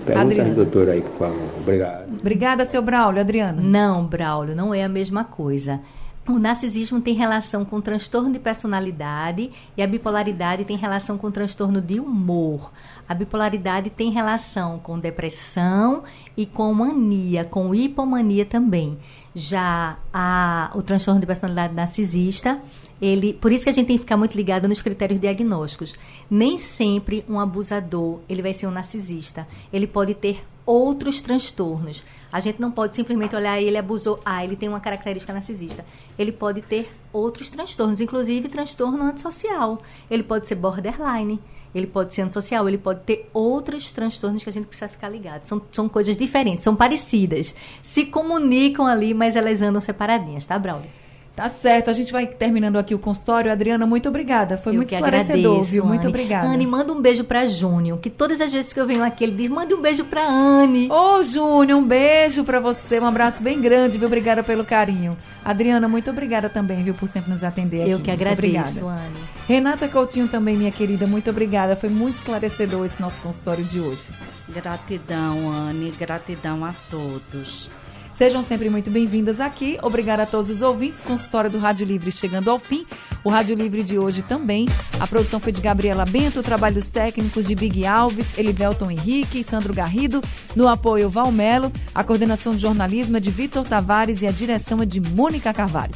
Pergunta 0.04 0.42
a 0.42 0.48
doutora 0.54 0.92
aí, 0.92 1.00
por 1.00 1.18
favor. 1.18 1.48
Obrigado. 1.58 2.12
Obrigada, 2.20 2.64
seu 2.66 2.82
Braulio. 2.82 3.20
Adriana. 3.20 3.62
Não, 3.62 4.06
Braulio, 4.06 4.54
não 4.54 4.74
é 4.74 4.84
a 4.84 4.88
mesma 4.90 5.24
coisa. 5.24 5.80
O 6.28 6.38
narcisismo 6.38 7.00
tem 7.00 7.14
relação 7.14 7.64
com 7.64 7.80
transtorno 7.80 8.30
de 8.30 8.38
personalidade 8.38 9.50
e 9.74 9.82
a 9.82 9.86
bipolaridade 9.86 10.62
tem 10.62 10.76
relação 10.76 11.16
com 11.16 11.30
transtorno 11.30 11.80
de 11.80 11.98
humor. 11.98 12.70
A 13.08 13.14
bipolaridade 13.14 13.88
tem 13.88 14.10
relação 14.10 14.78
com 14.78 14.98
depressão 14.98 16.04
e 16.36 16.44
com 16.44 16.74
mania, 16.74 17.46
com 17.46 17.74
hipomania 17.74 18.44
também. 18.44 18.98
Já 19.34 19.96
a, 20.12 20.70
o 20.74 20.82
transtorno 20.82 21.18
de 21.18 21.26
personalidade 21.26 21.74
narcisista, 21.74 22.60
ele, 23.00 23.32
por 23.32 23.50
isso 23.50 23.64
que 23.64 23.70
a 23.70 23.72
gente 23.72 23.86
tem 23.86 23.96
que 23.96 24.02
ficar 24.02 24.18
muito 24.18 24.36
ligado 24.36 24.68
nos 24.68 24.82
critérios 24.82 25.18
diagnósticos. 25.18 25.94
Nem 26.30 26.58
sempre 26.58 27.24
um 27.26 27.40
abusador 27.40 28.20
ele 28.28 28.42
vai 28.42 28.52
ser 28.52 28.66
um 28.66 28.70
narcisista. 28.70 29.48
Ele 29.72 29.86
pode 29.86 30.12
ter 30.12 30.44
outros 30.66 31.22
transtornos. 31.22 32.04
A 32.30 32.40
gente 32.40 32.60
não 32.60 32.70
pode 32.70 32.94
simplesmente 32.94 33.34
olhar 33.34 33.60
ele 33.60 33.76
abusou, 33.76 34.20
ah, 34.24 34.44
ele 34.44 34.56
tem 34.56 34.68
uma 34.68 34.80
característica 34.80 35.32
narcisista. 35.32 35.84
Ele 36.18 36.32
pode 36.32 36.62
ter 36.62 36.90
outros 37.12 37.50
transtornos, 37.50 38.00
inclusive 38.00 38.48
transtorno 38.48 39.02
antissocial. 39.02 39.80
Ele 40.10 40.22
pode 40.22 40.46
ser 40.46 40.54
borderline, 40.54 41.40
ele 41.74 41.86
pode 41.86 42.14
ser 42.14 42.22
antissocial, 42.22 42.68
ele 42.68 42.78
pode 42.78 43.00
ter 43.00 43.28
outros 43.32 43.92
transtornos 43.92 44.42
que 44.42 44.48
a 44.48 44.52
gente 44.52 44.66
precisa 44.66 44.88
ficar 44.88 45.08
ligado. 45.08 45.46
São, 45.46 45.62
são 45.72 45.88
coisas 45.88 46.16
diferentes, 46.16 46.62
são 46.62 46.76
parecidas. 46.76 47.54
Se 47.82 48.04
comunicam 48.06 48.86
ali, 48.86 49.14
mas 49.14 49.36
elas 49.36 49.62
andam 49.62 49.80
separadinhas, 49.80 50.46
tá, 50.46 50.58
Braulio? 50.58 50.90
Tá 51.38 51.48
certo, 51.48 51.88
a 51.88 51.92
gente 51.92 52.10
vai 52.10 52.26
terminando 52.26 52.78
aqui 52.78 52.96
o 52.96 52.98
consultório. 52.98 53.52
Adriana, 53.52 53.86
muito 53.86 54.08
obrigada. 54.08 54.58
Foi 54.58 54.72
eu 54.72 54.78
muito 54.78 54.92
esclarecedor, 54.92 55.52
agradeço, 55.52 55.70
viu? 55.70 55.86
Muito 55.86 56.08
obrigada. 56.08 56.48
Anne, 56.48 56.66
manda 56.66 56.92
um 56.92 57.00
beijo 57.00 57.22
pra 57.22 57.46
Júnior, 57.46 57.96
que 58.00 58.10
todas 58.10 58.40
as 58.40 58.52
vezes 58.52 58.72
que 58.72 58.80
eu 58.80 58.84
venho 58.88 59.04
aqui, 59.04 59.22
ele 59.22 59.36
diz: 59.36 59.48
manda 59.48 59.72
um 59.72 59.80
beijo 59.80 60.04
pra 60.04 60.26
Anne. 60.26 60.90
Ô, 60.90 61.22
Júnior, 61.22 61.78
um 61.78 61.86
beijo 61.86 62.42
pra 62.42 62.58
você. 62.58 62.98
Um 62.98 63.06
abraço 63.06 63.40
bem 63.40 63.60
grande, 63.60 63.98
viu? 63.98 64.08
Obrigada 64.08 64.42
pelo 64.42 64.64
carinho. 64.64 65.16
Adriana, 65.44 65.86
muito 65.86 66.10
obrigada 66.10 66.48
também, 66.48 66.82
viu, 66.82 66.94
por 66.94 67.08
sempre 67.08 67.30
nos 67.30 67.44
atender 67.44 67.82
aqui. 67.82 67.90
Eu 67.92 68.00
que 68.00 68.10
agradeço, 68.10 68.88
Anne. 68.88 69.20
Renata 69.46 69.86
Coutinho 69.86 70.26
também, 70.26 70.56
minha 70.56 70.72
querida, 70.72 71.06
muito 71.06 71.30
obrigada. 71.30 71.76
Foi 71.76 71.88
muito 71.88 72.16
esclarecedor 72.16 72.84
esse 72.84 73.00
nosso 73.00 73.22
consultório 73.22 73.62
de 73.62 73.78
hoje. 73.78 74.08
Gratidão, 74.48 75.48
Anne. 75.48 75.92
Gratidão 75.92 76.64
a 76.64 76.74
todos. 76.90 77.70
Sejam 78.18 78.42
sempre 78.42 78.68
muito 78.68 78.90
bem-vindas 78.90 79.38
aqui. 79.38 79.78
Obrigada 79.80 80.24
a 80.24 80.26
todos 80.26 80.50
os 80.50 80.60
ouvintes. 80.60 81.00
Consultório 81.00 81.48
do 81.48 81.60
Rádio 81.60 81.86
Livre 81.86 82.10
chegando 82.10 82.50
ao 82.50 82.58
fim. 82.58 82.84
O 83.22 83.30
Rádio 83.30 83.54
Livre 83.54 83.84
de 83.84 83.96
hoje 83.96 84.22
também. 84.22 84.66
A 84.98 85.06
produção 85.06 85.38
foi 85.38 85.52
de 85.52 85.60
Gabriela 85.60 86.04
Bento, 86.04 86.42
trabalhos 86.42 86.88
técnicos 86.88 87.46
de 87.46 87.54
Big 87.54 87.86
Alves, 87.86 88.36
Elivelton 88.36 88.90
Henrique 88.90 89.38
e 89.38 89.44
Sandro 89.44 89.72
Garrido. 89.72 90.20
No 90.56 90.66
apoio, 90.66 91.08
Valmelo. 91.08 91.70
A 91.94 92.02
coordenação 92.02 92.56
de 92.56 92.60
jornalismo 92.60 93.18
é 93.18 93.20
de 93.20 93.30
Vitor 93.30 93.64
Tavares 93.64 94.20
e 94.20 94.26
a 94.26 94.32
direção 94.32 94.82
é 94.82 94.84
de 94.84 95.00
Mônica 95.00 95.54
Carvalho. 95.54 95.94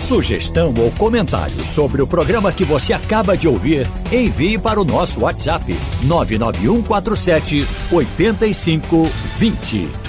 Sugestão 0.00 0.74
ou 0.76 0.90
comentário 0.98 1.64
sobre 1.64 2.02
o 2.02 2.06
programa 2.06 2.50
que 2.50 2.64
você 2.64 2.92
acaba 2.92 3.36
de 3.36 3.46
ouvir, 3.46 3.86
envie 4.12 4.58
para 4.58 4.80
o 4.80 4.84
nosso 4.84 5.20
WhatsApp 5.20 5.72
99147 6.02 7.64
8520. 7.92 10.03